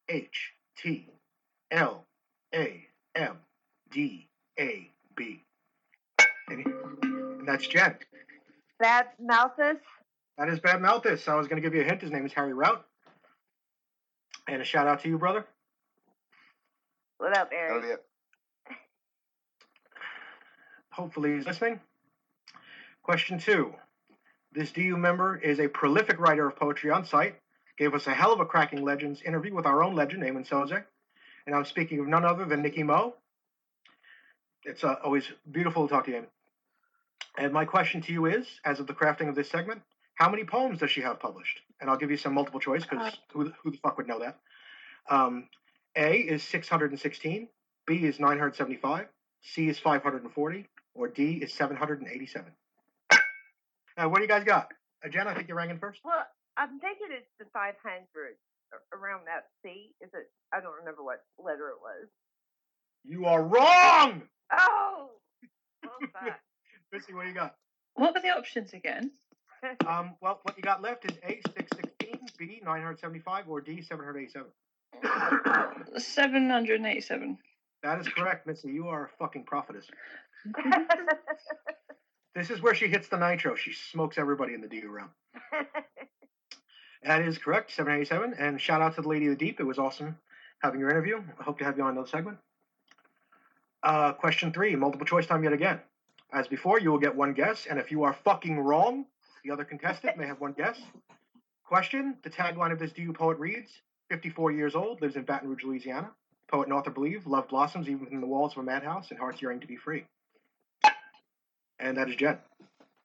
H 0.09 0.53
T 0.77 1.09
L 1.71 2.05
A 2.55 2.85
M 3.15 3.37
D 3.91 4.29
A 4.59 4.91
B. 5.17 5.43
And 6.49 6.67
and 7.03 7.49
that's 7.49 7.67
Jen. 7.67 7.97
Bad 8.79 9.07
Malthus. 9.21 9.79
That 10.39 10.49
is 10.49 10.61
Bad 10.61 10.81
Malthus. 10.83 11.29
I 11.29 11.35
was 11.35 11.47
going 11.47 11.61
to 11.61 11.67
give 11.67 11.75
you 11.75 11.83
a 11.83 11.85
hint. 11.85 12.01
His 12.03 12.11
name 12.11 12.27
is 12.27 12.33
Harry 12.33 12.53
Rout. 12.55 12.85
And 14.49 14.61
a 14.61 14.65
shout 14.65 14.87
out 14.87 15.01
to 15.03 15.09
you, 15.09 15.19
brother. 15.19 15.47
What 17.19 17.37
up, 17.37 17.51
Oh, 17.53 17.57
Eric? 17.57 17.85
yeah. 17.89 17.95
Hopefully 20.93 21.35
he's 21.37 21.47
listening. 21.47 21.81
Question 23.03 23.39
two. 23.39 23.75
This 24.53 24.71
DU 24.73 24.97
member 24.97 25.37
is 25.37 25.59
a 25.59 25.69
prolific 25.69 26.19
writer 26.21 26.47
of 26.49 26.57
poetry 26.57 26.91
on 26.91 27.05
site. 27.07 27.37
Gave 27.79 27.95
us 27.95 28.07
a 28.07 28.11
hell 28.15 28.33
of 28.33 28.41
a 28.41 28.45
cracking 28.47 28.85
Legends 28.85 29.23
interview 29.23 29.55
with 29.55 29.65
our 29.67 29.83
own 29.83 29.95
legend, 29.95 30.23
Eamon 30.23 30.47
Soze. 30.47 30.85
And 31.47 31.57
I'm 31.57 31.65
speaking 31.65 31.99
of 32.01 32.07
none 32.07 32.25
other 32.25 32.45
than 32.45 32.63
Nikki 32.63 32.83
Moe. 32.83 33.15
It's 34.65 34.85
uh, 34.85 34.97
always 35.03 35.25
beautiful 35.51 35.89
to 35.89 35.93
talk 35.93 36.05
to 36.05 36.11
you. 36.11 36.17
Eamon. 36.19 36.27
And 37.39 37.53
my 37.53 37.65
question 37.65 38.03
to 38.03 38.13
you 38.13 38.27
is, 38.27 38.47
as 38.65 38.79
of 38.79 38.87
the 38.87 38.93
crafting 38.93 39.29
of 39.29 39.35
this 39.35 39.49
segment, 39.49 39.81
how 40.17 40.29
many 40.29 40.45
poems 40.45 40.79
does 40.81 40.91
she 40.91 41.01
have 41.01 41.19
published? 41.19 41.61
And 41.81 41.89
I'll 41.89 41.97
give 41.97 42.11
you 42.11 42.19
some 42.19 42.35
multiple 42.35 42.61
choice 42.61 42.83
because 42.85 43.15
who, 43.33 43.45
the- 43.45 43.55
who 43.63 43.71
the 43.71 43.79
fuck 43.79 43.97
would 43.97 44.07
know 44.07 44.19
that? 44.21 44.39
Um, 45.09 45.49
A 45.97 46.19
is 46.19 46.43
616, 46.45 47.49
B 47.87 47.95
is 48.05 48.21
975, 48.21 49.07
C 49.41 49.69
is 49.69 49.79
540, 49.79 50.69
or 50.95 51.09
D 51.09 51.35
is 51.43 51.53
787. 51.55 52.53
Uh, 53.97 54.09
what 54.09 54.17
do 54.17 54.23
you 54.23 54.29
guys 54.29 54.45
got? 54.45 54.69
Uh, 55.05 55.09
Jen, 55.09 55.29
I 55.29 55.35
think 55.35 55.49
you're 55.49 55.57
ranking 55.57 55.79
first. 55.79 56.01
well, 56.05 56.25
I'm 56.57 56.81
thinking 56.81 57.09
it's 57.11 57.29
the 57.39 57.45
500 57.53 57.77
around 58.93 59.27
that 59.27 59.45
C. 59.63 59.95
Is 60.01 60.11
it? 60.15 60.31
I 60.53 60.61
don't 60.61 60.75
remember 60.79 61.03
what 61.03 61.23
letter 61.39 61.69
it 61.69 61.77
was. 61.81 62.09
You 63.05 63.27
are 63.27 63.43
wrong! 63.43 64.23
Oh, 64.53 65.11
well, 65.83 65.93
fuck. 66.13 66.39
Missy, 66.93 67.13
what 67.15 67.23
do 67.23 67.29
you 67.29 67.35
got? 67.35 67.57
What 67.95 68.15
were 68.15 68.21
the 68.21 68.31
options 68.31 68.73
again? 68.73 69.11
Um, 69.87 70.17
well, 70.21 70.41
what 70.43 70.57
you 70.57 70.63
got 70.65 70.83
left 70.83 71.05
is 71.05 71.17
A, 71.23 71.41
616, 71.55 72.19
B, 72.37 72.61
975, 72.65 73.49
or 73.49 73.61
D, 73.61 73.81
787. 73.81 74.51
787. 76.01 77.39
That 77.85 78.01
is 78.01 78.09
correct, 78.09 78.45
Missy. 78.45 78.73
You 78.73 78.89
are 78.89 79.05
a 79.05 79.09
fucking 79.21 79.45
prophetess. 79.45 79.87
This 82.35 82.49
is 82.49 82.63
where 82.63 82.75
she 82.75 82.89
hits 82.89 83.09
the 83.09 83.19
nitro. 83.19 83.55
She 83.57 83.75
smokes 83.75 84.17
everybody 84.17 84.55
in 84.55 84.63
the 84.63 84.69
DU 84.69 84.89
room. 84.89 85.11
That 87.05 87.23
is 87.23 87.37
correct, 87.37 87.73
787. 87.73 88.35
And 88.39 88.61
shout 88.61 88.81
out 88.81 88.95
to 88.95 89.03
the 89.03 89.09
Lady 89.09 89.27
of 89.27 89.37
the 89.37 89.45
Deep. 89.45 89.59
It 89.59 89.65
was 89.65 89.79
awesome 89.79 90.17
having 90.61 90.79
your 90.79 90.89
interview. 90.89 91.21
I 91.39 91.43
hope 91.43 91.59
to 91.59 91.65
have 91.65 91.77
you 91.77 91.83
on 91.83 91.91
another 91.91 92.07
segment. 92.07 92.39
Uh, 93.83 94.13
question 94.13 94.53
three, 94.53 94.77
multiple 94.77 95.05
choice 95.05 95.27
time 95.27 95.43
yet 95.43 95.53
again. 95.53 95.81
As 96.33 96.47
before, 96.47 96.79
you 96.79 96.93
will 96.93 97.01
get 97.01 97.15
one 97.15 97.33
guess, 97.33 97.67
and 97.67 97.79
if 97.79 97.91
you 97.91 98.05
are 98.05 98.13
fucking 98.13 98.61
wrong, 98.61 99.05
the 99.43 99.51
other 99.51 99.65
contestant 99.65 100.17
may 100.17 100.27
have 100.27 100.41
one 100.41 100.53
guess. 100.53 100.81
Question 101.65 102.17
The 102.23 102.31
tagline 102.31 102.71
of 102.71 102.79
this 102.79 102.93
DU 102.93 103.13
poet 103.13 103.39
reads 103.39 103.83
54 104.11 104.53
years 104.53 104.77
old, 104.77 105.03
lives 105.03 105.17
in 105.17 105.25
Baton 105.25 105.49
Rouge, 105.49 105.65
Louisiana. 105.65 106.13
Poet 106.49 106.65
and 106.65 106.73
author 106.73 106.91
believe 106.91 107.27
love 107.27 107.49
blossoms 107.49 107.89
even 107.89 108.01
within 108.01 108.21
the 108.21 108.27
walls 108.27 108.53
of 108.53 108.59
a 108.59 108.63
madhouse 108.63 109.11
and 109.11 109.19
hearts 109.19 109.43
yearning 109.43 109.61
to 109.61 109.67
be 109.67 109.77
free. 109.77 110.05
And 111.83 111.97
that 111.97 112.09
is 112.09 112.17
Jen. 112.17 112.39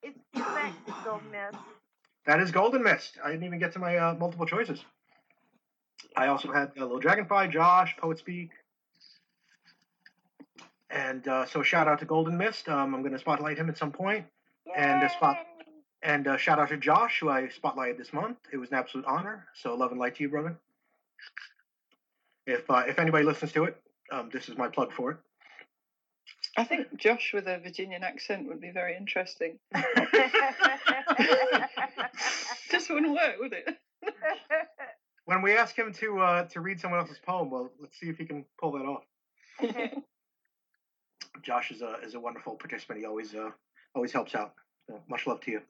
it's 0.04 0.18
back 0.34 0.86
to 0.86 0.94
Gold 1.04 1.22
Mist. 1.32 1.58
That 2.28 2.40
is 2.40 2.52
Golden 2.52 2.84
Mist. 2.84 3.18
I 3.24 3.32
didn't 3.32 3.44
even 3.46 3.58
get 3.60 3.74
to 3.74 3.80
my 3.80 3.98
uh, 3.98 4.16
multiple 4.20 4.46
choices. 4.46 4.84
I 6.16 6.28
also 6.28 6.52
had 6.52 6.72
uh, 6.78 6.82
Little 6.84 7.00
Dragonfly, 7.00 7.48
Josh, 7.48 7.96
Poet 7.98 8.20
Speak. 8.20 8.52
And 10.92 11.28
uh, 11.28 11.46
so 11.48 11.64
shout 11.64 11.88
out 11.88 12.00
to 12.00 12.06
Golden 12.06 12.38
Mist. 12.38 12.70
Um, 12.70 12.94
I'm 12.94 13.02
going 13.02 13.14
to 13.14 13.20
spotlight 13.20 13.58
him 13.58 13.68
at 13.70 13.78
some 13.78 13.92
point. 13.92 14.26
And 14.76 15.02
a 15.04 15.10
spot- 15.10 15.40
And 16.04 16.28
uh, 16.28 16.38
shout 16.38 16.60
out 16.60 16.70
to 16.70 16.78
Josh, 16.78 17.20
who 17.20 17.30
I 17.30 17.44
spotlighted 17.48 17.98
this 17.98 18.14
month. 18.14 18.38
It 18.54 18.58
was 18.58 18.70
an 18.70 18.76
absolute 18.76 19.06
honor. 19.08 19.48
So 19.56 19.74
love 19.76 19.92
and 19.92 20.00
light 20.00 20.16
to 20.18 20.24
you, 20.24 20.30
brother. 20.30 20.56
If 22.46 22.70
uh, 22.70 22.84
if 22.88 23.00
anybody 23.00 23.26
listens 23.26 23.52
to 23.54 23.66
it, 23.66 23.82
um, 24.12 24.30
this 24.32 24.48
is 24.48 24.58
my 24.58 24.68
plug 24.70 24.94
for 24.94 25.12
it. 25.12 25.18
I 26.58 26.64
think 26.64 26.98
Josh 26.98 27.34
with 27.34 27.48
a 27.48 27.60
Virginian 27.60 28.04
accent 28.04 28.48
would 28.48 28.60
be 28.60 28.72
very 28.72 28.98
interesting. 28.98 29.60
Just 32.72 32.90
wouldn't 32.90 33.14
work, 33.14 33.36
would 33.40 33.54
it? 33.54 33.78
When 35.26 35.44
we 35.44 35.54
ask 35.54 35.78
him 35.78 35.94
to 35.94 36.20
uh, 36.20 36.44
to 36.46 36.62
read 36.62 36.80
someone 36.80 37.00
else's 37.00 37.20
poem, 37.20 37.52
well, 37.52 37.70
let's 37.80 38.00
see 38.00 38.08
if 38.10 38.18
he 38.18 38.26
can 38.26 38.44
pull 38.60 38.72
that 38.72 38.86
off. 38.86 39.04
Josh 41.44 41.70
is 41.70 41.82
a 41.82 41.96
is 42.04 42.16
a 42.16 42.20
wonderful 42.20 42.56
participant. 42.56 43.00
He 43.00 43.06
always 43.06 43.36
uh, 43.36 43.52
always 43.94 44.12
helps 44.12 44.34
out. 44.34 44.54
So 44.88 45.02
much 45.08 45.28
love 45.28 45.42
to 45.42 45.52
you. 45.52 45.62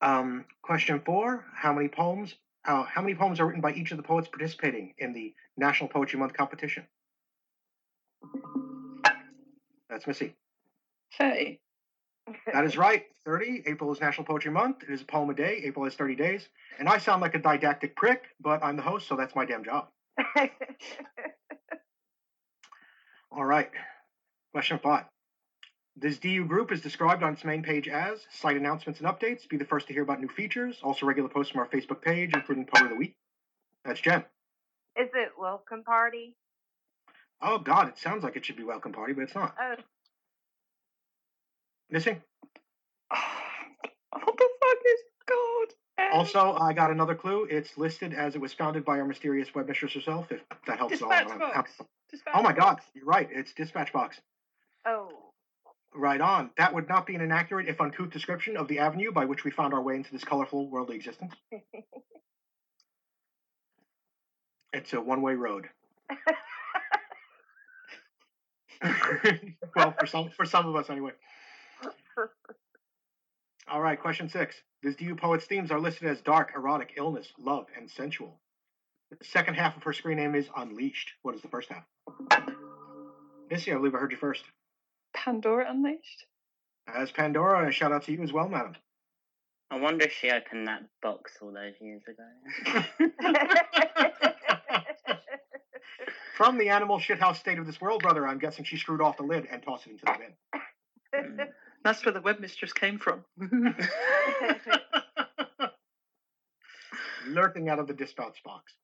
Um, 0.00 0.44
question 0.62 1.00
four: 1.04 1.44
How 1.54 1.72
many 1.72 1.88
poems? 1.88 2.34
Uh, 2.64 2.84
how 2.84 3.00
many 3.00 3.14
poems 3.14 3.40
are 3.40 3.46
written 3.46 3.62
by 3.62 3.72
each 3.72 3.90
of 3.90 3.96
the 3.96 4.02
poets 4.02 4.28
participating 4.28 4.94
in 4.98 5.12
the 5.12 5.34
National 5.56 5.88
Poetry 5.88 6.18
Month 6.18 6.34
competition? 6.34 6.86
That's 9.88 10.06
Missy. 10.06 10.34
30. 11.18 11.60
That 12.52 12.64
is 12.64 12.76
right. 12.76 13.04
Thirty. 13.24 13.62
April 13.66 13.92
is 13.92 14.00
National 14.00 14.24
Poetry 14.24 14.50
Month. 14.50 14.82
It 14.82 14.90
is 14.90 15.02
a 15.02 15.04
poem 15.04 15.30
a 15.30 15.34
day. 15.34 15.60
April 15.64 15.84
has 15.84 15.94
thirty 15.94 16.16
days. 16.16 16.48
And 16.78 16.88
I 16.88 16.98
sound 16.98 17.22
like 17.22 17.36
a 17.36 17.38
didactic 17.38 17.94
prick, 17.94 18.24
but 18.40 18.62
I'm 18.64 18.76
the 18.76 18.82
host, 18.82 19.06
so 19.06 19.14
that's 19.16 19.34
my 19.36 19.44
damn 19.44 19.62
job. 19.64 19.88
All 23.30 23.44
right. 23.44 23.70
Question 24.52 24.80
five. 24.82 25.04
This 25.96 26.18
DU 26.18 26.44
group 26.44 26.72
is 26.72 26.80
described 26.80 27.22
on 27.22 27.32
its 27.32 27.44
main 27.44 27.62
page 27.62 27.88
as 27.88 28.26
site 28.30 28.56
announcements 28.56 29.00
and 29.00 29.08
updates. 29.08 29.48
Be 29.48 29.56
the 29.56 29.64
first 29.64 29.86
to 29.86 29.92
hear 29.92 30.02
about 30.02 30.20
new 30.20 30.28
features. 30.28 30.80
Also, 30.82 31.06
regular 31.06 31.28
posts 31.28 31.52
from 31.52 31.60
our 31.60 31.68
Facebook 31.68 32.02
page, 32.02 32.34
including 32.34 32.66
Poet 32.66 32.84
of 32.84 32.90
the 32.90 32.96
Week. 32.96 33.14
That's 33.84 34.00
Jen. 34.00 34.24
Is 34.98 35.08
it 35.14 35.30
welcome 35.38 35.84
party? 35.84 36.34
Oh, 37.42 37.58
God, 37.58 37.88
it 37.88 37.98
sounds 37.98 38.24
like 38.24 38.36
it 38.36 38.44
should 38.44 38.56
be 38.56 38.64
Welcome 38.64 38.92
Party, 38.92 39.12
but 39.12 39.22
it's 39.22 39.34
not. 39.34 39.54
Oh, 39.60 39.74
Missing? 41.90 42.20
what 43.10 44.36
the 44.36 44.48
fuck 44.60 44.78
is 44.86 45.00
God? 45.28 45.74
Also, 46.12 46.54
I 46.60 46.72
got 46.72 46.90
another 46.90 47.14
clue. 47.14 47.46
It's 47.50 47.76
listed 47.78 48.12
as 48.14 48.34
it 48.34 48.40
was 48.40 48.52
founded 48.52 48.84
by 48.84 48.98
our 48.98 49.06
mysterious 49.06 49.50
webmistress 49.50 49.94
herself, 49.94 50.30
if 50.32 50.40
that 50.66 50.78
helps 50.78 50.94
at 50.96 51.02
all. 51.02 51.08
Dispatch 51.10 51.38
box. 51.38 51.70
Dispatch 52.10 52.34
Oh, 52.36 52.42
my 52.42 52.52
God. 52.52 52.60
box. 52.76 52.84
You're 52.94 53.04
right. 53.06 53.28
It's 53.30 53.52
Dispatch 53.54 53.92
Box. 53.92 54.20
oh. 54.86 55.10
Right 55.94 56.20
on. 56.20 56.50
That 56.58 56.74
would 56.74 56.88
not 56.88 57.06
be 57.06 57.14
an 57.14 57.22
inaccurate, 57.22 57.68
if 57.68 57.80
uncouth, 57.80 58.10
description 58.10 58.56
of 58.56 58.68
the 58.68 58.78
avenue 58.80 59.12
by 59.12 59.24
which 59.24 59.44
we 59.44 59.50
found 59.50 59.72
our 59.72 59.80
way 59.82 59.96
into 59.96 60.12
this 60.12 60.24
colorful 60.24 60.68
worldly 60.68 60.96
existence. 60.96 61.34
It's 64.72 64.92
a 64.92 65.00
one 65.00 65.22
way 65.22 65.34
road. 65.34 65.68
well, 69.76 69.94
for 69.98 70.06
some 70.06 70.30
for 70.30 70.44
some 70.44 70.66
of 70.66 70.76
us 70.76 70.90
anyway. 70.90 71.12
All 73.68 73.80
right, 73.80 74.00
question 74.00 74.28
six. 74.28 74.56
This 74.82 74.94
DU 74.94 75.16
poet's 75.16 75.46
themes 75.46 75.70
are 75.70 75.80
listed 75.80 76.08
as 76.08 76.20
dark, 76.20 76.52
erotic, 76.54 76.94
illness, 76.96 77.32
love, 77.38 77.66
and 77.76 77.90
sensual. 77.90 78.38
The 79.10 79.24
second 79.24 79.54
half 79.54 79.76
of 79.76 79.82
her 79.82 79.92
screen 79.92 80.16
name 80.18 80.34
is 80.34 80.48
Unleashed. 80.56 81.12
What 81.22 81.34
is 81.34 81.42
the 81.42 81.48
first 81.48 81.70
half? 81.70 81.84
Missy, 83.50 83.72
I 83.72 83.76
believe 83.76 83.94
I 83.94 83.98
heard 83.98 84.12
you 84.12 84.16
first. 84.16 84.44
Pandora 85.14 85.70
Unleashed? 85.70 86.26
As 86.86 87.10
Pandora, 87.10 87.60
and 87.60 87.68
a 87.68 87.72
shout 87.72 87.92
out 87.92 88.04
to 88.04 88.12
you 88.12 88.22
as 88.22 88.32
well, 88.32 88.48
madam. 88.48 88.74
I 89.70 89.78
wonder 89.80 90.04
if 90.04 90.12
she 90.12 90.30
opened 90.30 90.68
that 90.68 90.84
box 91.02 91.32
all 91.40 91.52
those 91.52 91.74
years 91.80 92.02
ago. 92.06 92.24
From 96.36 96.58
the 96.58 96.68
animal 96.68 96.98
shithouse 96.98 97.36
state 97.36 97.58
of 97.58 97.64
this 97.64 97.80
world, 97.80 98.02
brother, 98.02 98.28
I'm 98.28 98.38
guessing 98.38 98.62
she 98.62 98.76
screwed 98.76 99.00
off 99.00 99.16
the 99.16 99.22
lid 99.22 99.48
and 99.50 99.62
tossed 99.62 99.86
it 99.86 99.92
into 99.92 100.04
the 100.04 100.18
bin. 101.32 101.48
That's 101.82 102.04
where 102.04 102.12
the 102.12 102.20
webmistress 102.20 102.74
came 102.74 102.98
from. 102.98 103.24
Lurking 107.28 107.70
out 107.70 107.78
of 107.78 107.86
the 107.86 107.94
dispatch 107.94 108.42
box. 108.44 108.74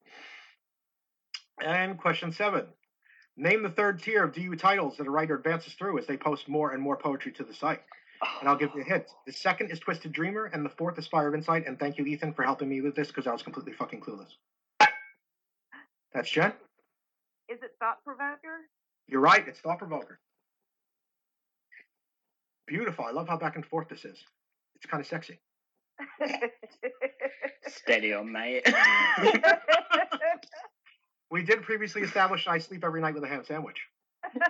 And 1.62 1.98
question 1.98 2.32
seven. 2.32 2.64
Name 3.36 3.62
the 3.62 3.68
third 3.68 4.02
tier 4.02 4.24
of 4.24 4.32
DU 4.32 4.56
titles 4.56 4.96
that 4.96 5.06
a 5.06 5.10
writer 5.10 5.36
advances 5.36 5.74
through 5.74 5.98
as 5.98 6.06
they 6.06 6.16
post 6.16 6.48
more 6.48 6.72
and 6.72 6.82
more 6.82 6.96
poetry 6.96 7.32
to 7.32 7.44
the 7.44 7.52
site. 7.52 7.82
And 8.40 8.48
I'll 8.48 8.56
give 8.56 8.70
you 8.74 8.80
a 8.80 8.84
hint. 8.84 9.04
The 9.26 9.32
second 9.32 9.70
is 9.70 9.78
Twisted 9.78 10.12
Dreamer, 10.12 10.46
and 10.46 10.64
the 10.64 10.70
fourth 10.70 10.98
is 10.98 11.06
Fire 11.06 11.28
of 11.28 11.34
Insight. 11.34 11.66
And 11.66 11.78
thank 11.78 11.98
you, 11.98 12.06
Ethan, 12.06 12.32
for 12.32 12.44
helping 12.44 12.70
me 12.70 12.80
with 12.80 12.96
this 12.96 13.08
because 13.08 13.26
I 13.26 13.32
was 13.32 13.42
completely 13.42 13.74
fucking 13.74 14.00
clueless. 14.00 14.30
That's 16.14 16.30
Jen. 16.30 16.54
Is 17.52 17.62
it 17.62 17.72
thought 17.78 18.02
provoker? 18.02 18.60
You're 19.08 19.20
right. 19.20 19.46
It's 19.46 19.60
Thought 19.60 19.78
Provoker. 19.78 20.18
Beautiful. 22.66 23.04
I 23.04 23.10
love 23.10 23.28
how 23.28 23.36
back 23.36 23.56
and 23.56 23.66
forth 23.66 23.88
this 23.88 24.06
is. 24.06 24.18
It's 24.76 24.86
kind 24.86 25.02
of 25.02 25.06
sexy. 25.06 25.38
Steady 27.66 28.14
on, 28.14 28.32
mate. 28.32 28.66
We 31.30 31.42
did 31.42 31.62
previously 31.62 32.02
establish 32.02 32.46
I 32.46 32.58
sleep 32.58 32.84
every 32.84 33.00
night 33.00 33.14
with 33.14 33.24
a 33.24 33.28
ham 33.28 33.44
sandwich. 33.46 33.80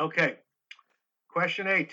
Okay. 0.00 0.36
Question 1.28 1.66
eight. 1.66 1.90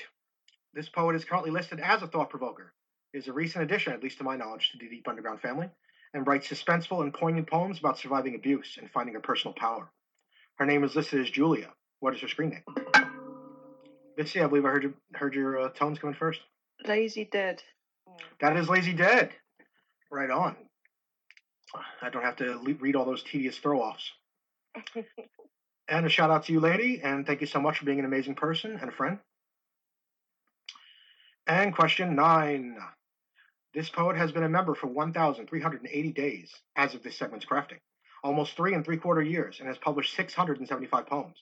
This 0.75 0.87
poet 0.87 1.15
is 1.15 1.25
currently 1.25 1.49
listed 1.49 1.79
as 1.79 2.03
a 2.03 2.07
thought 2.07 2.29
provoker. 2.29 2.71
Is 3.15 3.27
a 3.27 3.33
recent 3.33 3.63
addition, 3.63 3.93
at 3.93 4.03
least 4.03 4.19
to 4.19 4.23
my 4.23 4.35
knowledge, 4.35 4.69
to 4.71 4.77
the 4.77 4.87
Deep 4.87 5.07
Underground 5.07 5.41
family, 5.41 5.67
and 6.15 6.25
writes 6.25 6.47
suspenseful 6.47 7.01
and 7.01 7.13
poignant 7.13 7.45
poems 7.45 7.77
about 7.77 7.99
surviving 7.99 8.35
abuse 8.35 8.77
and 8.79 8.89
finding 8.89 9.13
her 9.13 9.19
personal 9.19 9.53
power. 9.53 9.91
Her 10.55 10.65
name 10.65 10.85
is 10.85 10.95
listed 10.95 11.19
as 11.19 11.29
Julia. 11.29 11.67
What 11.99 12.15
is 12.15 12.21
her 12.21 12.29
screen 12.29 12.51
name? 12.51 13.05
Missy, 14.17 14.41
I 14.41 14.47
believe 14.47 14.65
I 14.65 14.69
heard 14.69 14.83
your, 14.83 14.93
heard 15.13 15.35
your 15.35 15.59
uh, 15.59 15.69
tones 15.69 15.99
coming 15.99 16.15
first. 16.15 16.39
Lazy 16.87 17.25
Dead. 17.25 17.61
That 18.39 18.55
is 18.55 18.69
Lazy 18.69 18.93
Dead. 18.93 19.31
Right 20.09 20.29
on. 20.29 20.55
I 22.01 22.09
don't 22.09 22.23
have 22.23 22.37
to 22.37 22.59
le- 22.59 22.75
read 22.75 22.95
all 22.95 23.03
those 23.03 23.23
tedious 23.23 23.57
throw 23.57 23.81
offs. 23.81 24.11
And 25.87 26.03
a 26.03 26.09
shout 26.09 26.31
out 26.31 26.45
to 26.45 26.51
you, 26.51 26.59
lady, 26.59 26.99
and 27.03 27.27
thank 27.27 27.41
you 27.41 27.45
so 27.47 27.61
much 27.61 27.77
for 27.77 27.85
being 27.85 27.99
an 27.99 28.05
amazing 28.05 28.33
person 28.33 28.79
and 28.81 28.89
a 28.89 28.91
friend. 28.91 29.19
And 31.45 31.75
question 31.75 32.15
nine. 32.15 32.79
This 33.75 33.89
poet 33.89 34.15
has 34.15 34.31
been 34.31 34.43
a 34.43 34.49
member 34.49 34.73
for 34.73 34.87
1,380 34.87 36.11
days 36.13 36.49
as 36.77 36.95
of 36.95 37.03
this 37.03 37.17
segment's 37.17 37.45
crafting, 37.45 37.79
almost 38.23 38.55
three 38.55 38.73
and 38.73 38.85
three 38.85 38.95
quarter 38.95 39.21
years, 39.21 39.57
and 39.59 39.67
has 39.67 39.77
published 39.77 40.15
675 40.15 41.05
poems. 41.05 41.35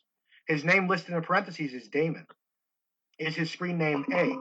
His 0.47 0.65
name 0.65 0.87
listed 0.87 1.13
in 1.13 1.21
parentheses 1.21 1.73
is 1.73 1.87
Damon. 1.89 2.25
Is 3.19 3.35
his 3.35 3.51
screen 3.51 3.77
name 3.77 4.03
A? 4.11 4.35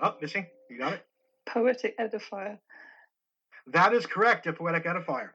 Oh, 0.00 0.16
missing. 0.22 0.46
You 0.70 0.78
got 0.78 0.94
it? 0.94 1.06
Poetic 1.44 1.98
edifier. 1.98 2.58
That 3.66 3.92
is 3.92 4.06
correct, 4.06 4.46
a 4.46 4.54
poetic 4.54 4.86
edifier. 4.86 5.28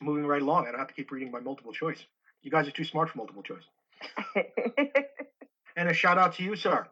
Moving 0.00 0.24
right 0.24 0.40
along, 0.40 0.68
I 0.68 0.70
don't 0.70 0.78
have 0.78 0.88
to 0.88 0.94
keep 0.94 1.10
reading 1.10 1.32
my 1.32 1.40
multiple 1.40 1.72
choice. 1.72 1.98
You 2.42 2.52
guys 2.52 2.68
are 2.68 2.72
too 2.72 2.84
smart 2.84 3.10
for 3.10 3.18
multiple 3.18 3.42
choice. 3.42 3.64
And 5.76 5.88
a 5.88 5.94
shout 5.94 6.18
out 6.18 6.34
to 6.34 6.42
you, 6.42 6.54
sir. 6.54 6.86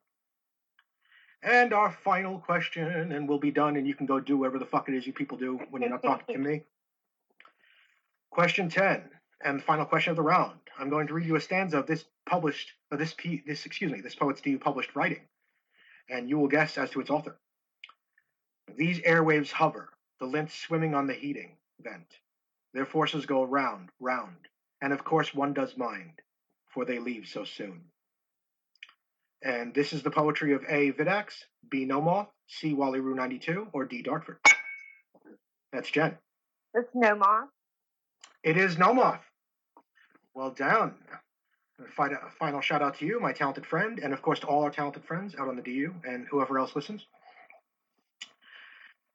And 1.42 1.72
our 1.72 1.90
final 1.90 2.38
question, 2.38 3.12
and 3.12 3.29
we'll 3.29 3.38
be 3.38 3.50
done, 3.50 3.76
and 3.76 3.87
you 3.87 3.94
can 3.94 4.07
go 4.07 4.20
do 4.20 4.37
whatever 4.37 4.59
the 4.59 4.66
fuck 4.66 4.88
it 4.88 4.94
is 4.94 5.07
you 5.07 5.12
people 5.12 5.38
do 5.38 5.59
when 5.70 5.81
you're 5.81 5.90
not 5.90 6.03
talking 6.03 6.35
to 6.35 6.40
me. 6.40 6.62
Question 8.31 8.68
10, 8.68 9.11
and 9.42 9.62
final 9.62 9.87
question 9.87 10.11
of 10.11 10.16
the 10.16 10.22
round. 10.22 10.59
I'm 10.79 10.90
going 10.90 11.07
to 11.07 11.14
read 11.14 11.26
you 11.26 11.37
a 11.37 11.40
stanza 11.40 11.79
of 11.79 11.87
this 11.87 12.05
published, 12.26 12.72
this, 12.90 13.14
this 13.46 13.64
excuse 13.64 13.90
me, 13.90 14.03
this 14.03 14.14
poet's 14.14 14.40
debut 14.40 14.59
published 14.59 14.94
writing, 14.94 15.22
and 16.11 16.29
you 16.29 16.38
will 16.38 16.48
guess 16.48 16.76
as 16.76 16.90
to 16.90 17.00
its 17.00 17.11
author. 17.11 17.37
These 18.76 19.00
airwaves 19.00 19.50
hover, 19.50 19.88
the 20.20 20.26
lint 20.26 20.50
swimming 20.50 20.94
on 20.94 21.07
the 21.07 21.14
heating 21.14 21.57
vent. 21.81 22.18
Their 22.74 22.87
forces 22.87 23.26
go 23.26 23.42
round, 23.42 23.88
round, 23.98 24.37
and 24.83 24.92
of 24.92 25.05
course 25.05 25.35
one 25.35 25.55
does 25.55 25.76
mind, 25.76 26.20
for 26.68 26.85
they 26.85 26.98
leave 26.98 27.26
so 27.26 27.44
soon. 27.44 27.89
And 29.42 29.74
this 29.74 29.92
is 29.92 30.03
the 30.03 30.11
poetry 30.11 30.53
of 30.53 30.62
A. 30.68 30.92
Vidax, 30.92 31.33
B. 31.70 31.87
Nomoth, 31.87 32.29
C. 32.46 32.74
Wally 32.74 33.00
Roo 33.00 33.14
92, 33.14 33.68
or 33.72 33.85
D. 33.87 34.03
Dartford. 34.03 34.38
That's 35.72 35.90
Jen. 35.90 36.16
That's 36.74 36.88
no 36.94 37.16
moss. 37.16 37.48
It 38.42 38.57
is 38.57 38.76
Nomoth. 38.76 39.20
Well 40.35 40.50
done. 40.50 40.94
A 41.81 42.31
final 42.38 42.61
shout 42.61 42.83
out 42.83 42.98
to 42.98 43.07
you, 43.07 43.20
my 43.20 43.33
talented 43.33 43.64
friend, 43.64 44.00
and 44.03 44.12
of 44.12 44.20
course 44.20 44.40
to 44.40 44.46
all 44.46 44.62
our 44.62 44.70
talented 44.70 45.05
friends 45.05 45.35
out 45.38 45.48
on 45.48 45.57
the 45.57 45.62
DU 45.62 45.94
and 46.05 46.26
whoever 46.29 46.59
else 46.59 46.76
listens. 46.76 47.07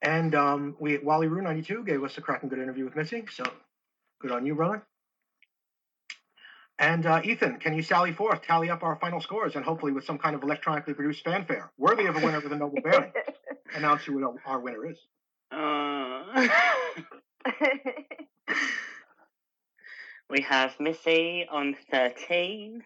And 0.01 0.33
um, 0.33 0.75
we 0.79 0.97
Wally 0.97 1.27
Roo 1.27 1.41
92 1.41 1.83
gave 1.83 2.03
us 2.03 2.17
a 2.17 2.21
cracking 2.21 2.49
good 2.49 2.59
interview 2.59 2.85
with 2.85 2.95
Missy, 2.95 3.25
so 3.31 3.43
good 4.19 4.31
on 4.31 4.45
you, 4.45 4.55
brother. 4.55 4.83
And 6.77 7.05
uh, 7.05 7.21
Ethan, 7.23 7.57
can 7.59 7.73
you 7.73 7.81
sally 7.81 8.11
forth, 8.11 8.41
tally 8.41 8.69
up 8.69 8.83
our 8.83 8.97
final 8.97 9.21
scores, 9.21 9.55
and 9.55 9.63
hopefully 9.63 9.93
with 9.93 10.03
some 10.03 10.17
kind 10.17 10.35
of 10.35 10.43
electronically 10.43 10.93
produced 10.93 11.23
fanfare, 11.23 11.71
worthy 11.77 12.05
of 12.05 12.17
a 12.17 12.19
winner 12.19 12.41
with 12.41 12.51
a 12.51 12.55
noble 12.55 12.81
bearing, 12.81 13.13
announce 13.75 14.03
who 14.03 14.37
our- 14.45 14.59
winner 14.59 14.85
is. 14.91 14.97
Uh, 15.51 16.47
we 20.29 20.41
have 20.41 20.77
Missy 20.79 21.45
on 21.49 21.75
13 21.91 22.83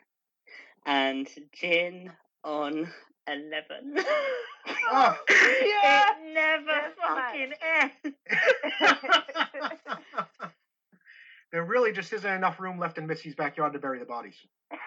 and 0.85 1.27
Jen 1.53 2.11
on 2.43 2.91
11. 3.27 3.97
Ah. 4.91 5.17
Yeah. 5.29 6.05
It 6.11 6.33
never 6.33 6.93
fucking 6.99 7.53
ends. 7.63 8.15
There 11.51 11.63
really 11.63 11.91
just 11.91 12.13
isn't 12.13 12.31
enough 12.31 12.59
room 12.59 12.77
left 12.79 12.97
in 12.97 13.07
Missy's 13.07 13.35
backyard 13.35 13.73
to 13.73 13.79
bury 13.79 13.99
the 13.99 14.05
bodies. 14.05 14.35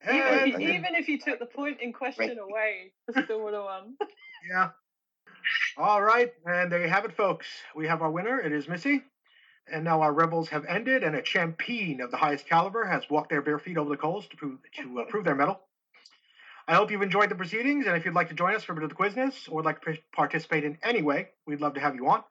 And- 0.00 0.46
Even, 0.48 0.62
even 0.62 0.94
if 0.94 1.08
you 1.08 1.18
took 1.18 1.38
the 1.40 1.46
point 1.46 1.80
in 1.80 1.92
question 1.92 2.38
away, 2.38 2.92
I 3.14 3.24
still 3.24 3.42
would 3.44 3.54
have 3.54 3.64
won. 3.64 3.96
Yeah. 4.48 4.68
All 5.76 6.00
right, 6.00 6.32
and 6.46 6.70
there 6.70 6.80
you 6.80 6.88
have 6.88 7.04
it, 7.04 7.12
folks. 7.16 7.46
We 7.74 7.88
have 7.88 8.02
our 8.02 8.10
winner. 8.10 8.38
It 8.40 8.52
is 8.52 8.68
Missy. 8.68 9.02
And 9.70 9.82
now 9.84 10.00
our 10.00 10.12
rebels 10.12 10.48
have 10.50 10.64
ended, 10.64 11.02
and 11.02 11.16
a 11.16 11.20
champion 11.22 12.00
of 12.00 12.10
the 12.12 12.16
highest 12.16 12.46
caliber 12.48 12.84
has 12.84 13.02
walked 13.10 13.30
their 13.30 13.42
bare 13.42 13.58
feet 13.58 13.76
over 13.76 13.90
the 13.90 13.96
coals 13.96 14.28
to 14.28 14.36
prove 14.36 14.60
to 14.76 15.00
uh, 15.00 15.04
prove 15.06 15.24
their 15.24 15.34
mettle. 15.34 15.60
I 16.68 16.74
hope 16.74 16.90
you've 16.92 17.02
enjoyed 17.02 17.30
the 17.30 17.34
proceedings, 17.34 17.86
and 17.86 17.96
if 17.96 18.04
you'd 18.04 18.14
like 18.14 18.28
to 18.28 18.34
join 18.34 18.54
us 18.54 18.62
for 18.62 18.72
a 18.72 18.74
bit 18.76 18.84
of 18.84 18.90
the 18.90 18.94
quizzness 18.96 19.48
or 19.50 19.56
would 19.56 19.64
like 19.64 19.80
to 19.82 19.98
participate 20.14 20.62
in 20.64 20.78
any 20.82 21.02
way, 21.02 21.28
we'd 21.46 21.60
love 21.60 21.74
to 21.74 21.80
have 21.80 21.96
you 21.96 22.06
on. 22.08 22.22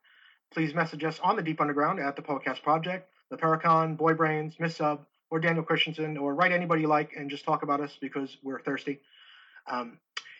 Please 0.53 0.73
message 0.73 1.03
us 1.03 1.19
on 1.19 1.35
the 1.35 1.41
Deep 1.41 1.59
Underground 1.61 1.99
at 1.99 2.15
the 2.15 2.21
Poetcast 2.21 2.63
Project, 2.63 3.09
the 3.29 3.37
Paracon, 3.37 3.97
Boy 3.97 4.13
Brains, 4.13 4.55
Miss 4.59 4.77
Sub, 4.77 5.05
or 5.29 5.39
Daniel 5.39 5.63
Christensen, 5.63 6.17
or 6.17 6.33
write 6.33 6.51
anybody 6.51 6.81
you 6.81 6.87
like 6.87 7.11
and 7.17 7.29
just 7.29 7.43
talk 7.43 7.63
about 7.63 7.81
us 7.81 7.97
because 7.99 8.37
we're 8.43 8.61
thirsty. 8.61 9.01
Um, 9.69 9.99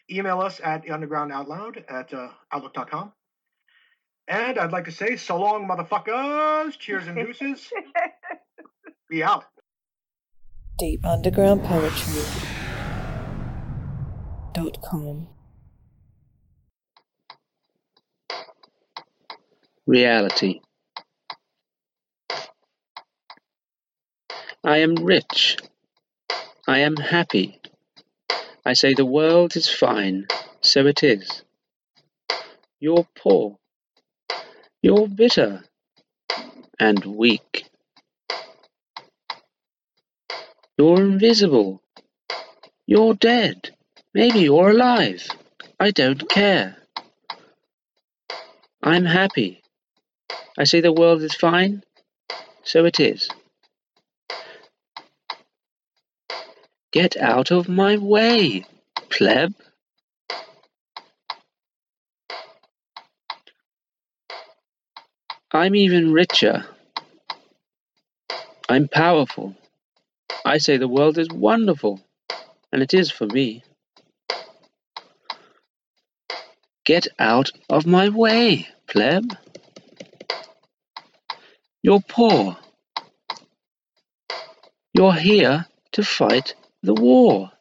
email 0.10 0.40
us 0.40 0.62
at 0.64 0.86
undergroundoutloud 0.86 1.84
at 1.90 2.14
uh, 2.14 2.30
outlook.com. 2.52 3.12
And 4.28 4.58
I'd 4.58 4.72
like 4.72 4.86
to 4.86 4.92
say, 4.92 5.16
so 5.16 5.38
long, 5.38 5.68
motherfuckers. 5.68 6.78
Cheers 6.78 7.08
and 7.08 7.16
deuces. 7.16 7.72
Be 9.10 9.24
out. 9.24 9.46
Deep 10.78 11.06
Underground 11.06 11.64
Poetry. 11.64 12.22
Dot 14.54 14.82
com. 14.84 15.28
Reality. 19.88 20.62
I 24.64 24.80
am 24.80 24.96
rich. 24.96 25.58
I 26.68 26.80
am 26.80 26.98
happy. 26.98 27.62
I 28.66 28.74
say 28.74 28.94
the 28.94 29.06
world 29.06 29.56
is 29.56 29.70
fine, 29.70 30.28
so 30.62 30.86
it 30.88 31.04
is. 31.04 31.44
You're 32.80 33.08
poor. 33.18 33.58
You're 34.82 35.08
bitter 35.08 35.64
and 36.80 37.04
weak. 37.06 37.66
You're 40.78 41.02
invisible. 41.02 41.82
You're 42.86 43.16
dead. 43.16 43.72
Maybe 44.14 44.40
you're 44.42 44.72
alive. 44.72 45.28
I 45.80 45.92
don't 45.92 46.30
care. 46.30 46.78
I'm 48.84 49.06
happy. 49.06 49.62
I 50.58 50.64
say 50.64 50.82
the 50.82 50.92
world 50.92 51.22
is 51.22 51.36
fine, 51.36 51.84
so 52.64 52.86
it 52.86 53.00
is. 53.00 53.30
Get 56.92 57.16
out 57.18 57.52
of 57.52 57.70
my 57.70 57.98
way, 57.98 58.66
pleb. 59.10 59.54
I'm 65.52 65.76
even 65.76 66.12
richer. 66.12 66.66
I'm 68.68 68.88
powerful. 68.88 69.56
I 70.44 70.58
say 70.58 70.78
the 70.78 70.88
world 70.88 71.18
is 71.18 71.30
wonderful, 71.30 72.02
and 72.72 72.82
it 72.82 72.94
is 72.94 73.12
for 73.12 73.28
me. 73.28 73.64
Get 76.84 77.08
out 77.20 77.52
of 77.70 77.86
my 77.86 78.10
way, 78.10 78.68
pleb. 78.88 79.38
You're 81.88 82.02
poor. 82.02 82.58
You're 84.94 85.14
here 85.14 85.68
to 85.94 86.04
fight 86.04 86.54
the 86.84 86.94
war, 86.94 87.54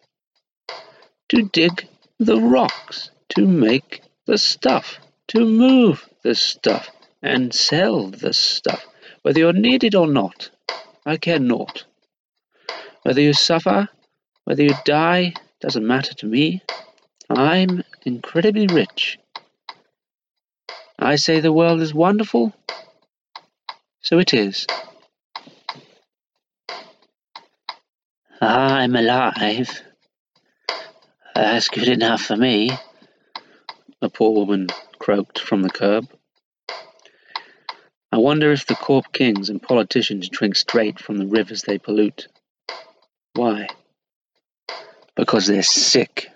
to 1.28 1.42
dig 1.42 1.86
the 2.18 2.40
rocks, 2.40 3.12
to 3.36 3.46
make 3.46 4.02
the 4.26 4.36
stuff, 4.36 4.98
to 5.28 5.44
move 5.44 6.08
the 6.24 6.34
stuff, 6.34 6.90
and 7.22 7.54
sell 7.54 8.08
the 8.08 8.32
stuff, 8.32 8.84
whether 9.22 9.38
you're 9.38 9.52
needed 9.52 9.94
or 9.94 10.08
not. 10.08 10.50
I 11.06 11.18
care 11.18 11.38
naught. 11.38 11.84
Whether 13.04 13.20
you 13.20 13.32
suffer, 13.32 13.88
whether 14.42 14.64
you 14.64 14.74
die, 14.84 15.34
doesn't 15.60 15.86
matter 15.86 16.14
to 16.14 16.26
me. 16.26 16.62
I'm 17.30 17.84
incredibly 18.04 18.66
rich. 18.66 19.20
I 20.98 21.14
say 21.14 21.38
the 21.38 21.52
world 21.52 21.80
is 21.80 21.94
wonderful, 21.94 22.52
so 24.06 24.20
it 24.20 24.32
is. 24.32 24.68
Ah, 28.40 28.76
I'm 28.76 28.94
alive. 28.94 29.82
That's 31.34 31.68
good 31.68 31.88
enough 31.88 32.22
for 32.22 32.36
me, 32.36 32.70
a 34.00 34.08
poor 34.08 34.32
woman 34.32 34.68
croaked 35.00 35.40
from 35.40 35.62
the 35.62 35.70
curb. 35.70 36.08
I 38.12 38.18
wonder 38.18 38.52
if 38.52 38.66
the 38.66 38.76
corp 38.76 39.12
kings 39.12 39.50
and 39.50 39.60
politicians 39.60 40.28
drink 40.28 40.54
straight 40.54 41.00
from 41.00 41.16
the 41.16 41.26
rivers 41.26 41.62
they 41.62 41.78
pollute. 41.78 42.28
Why? 43.34 43.66
Because 45.16 45.48
they're 45.48 45.64
sick 45.64 46.30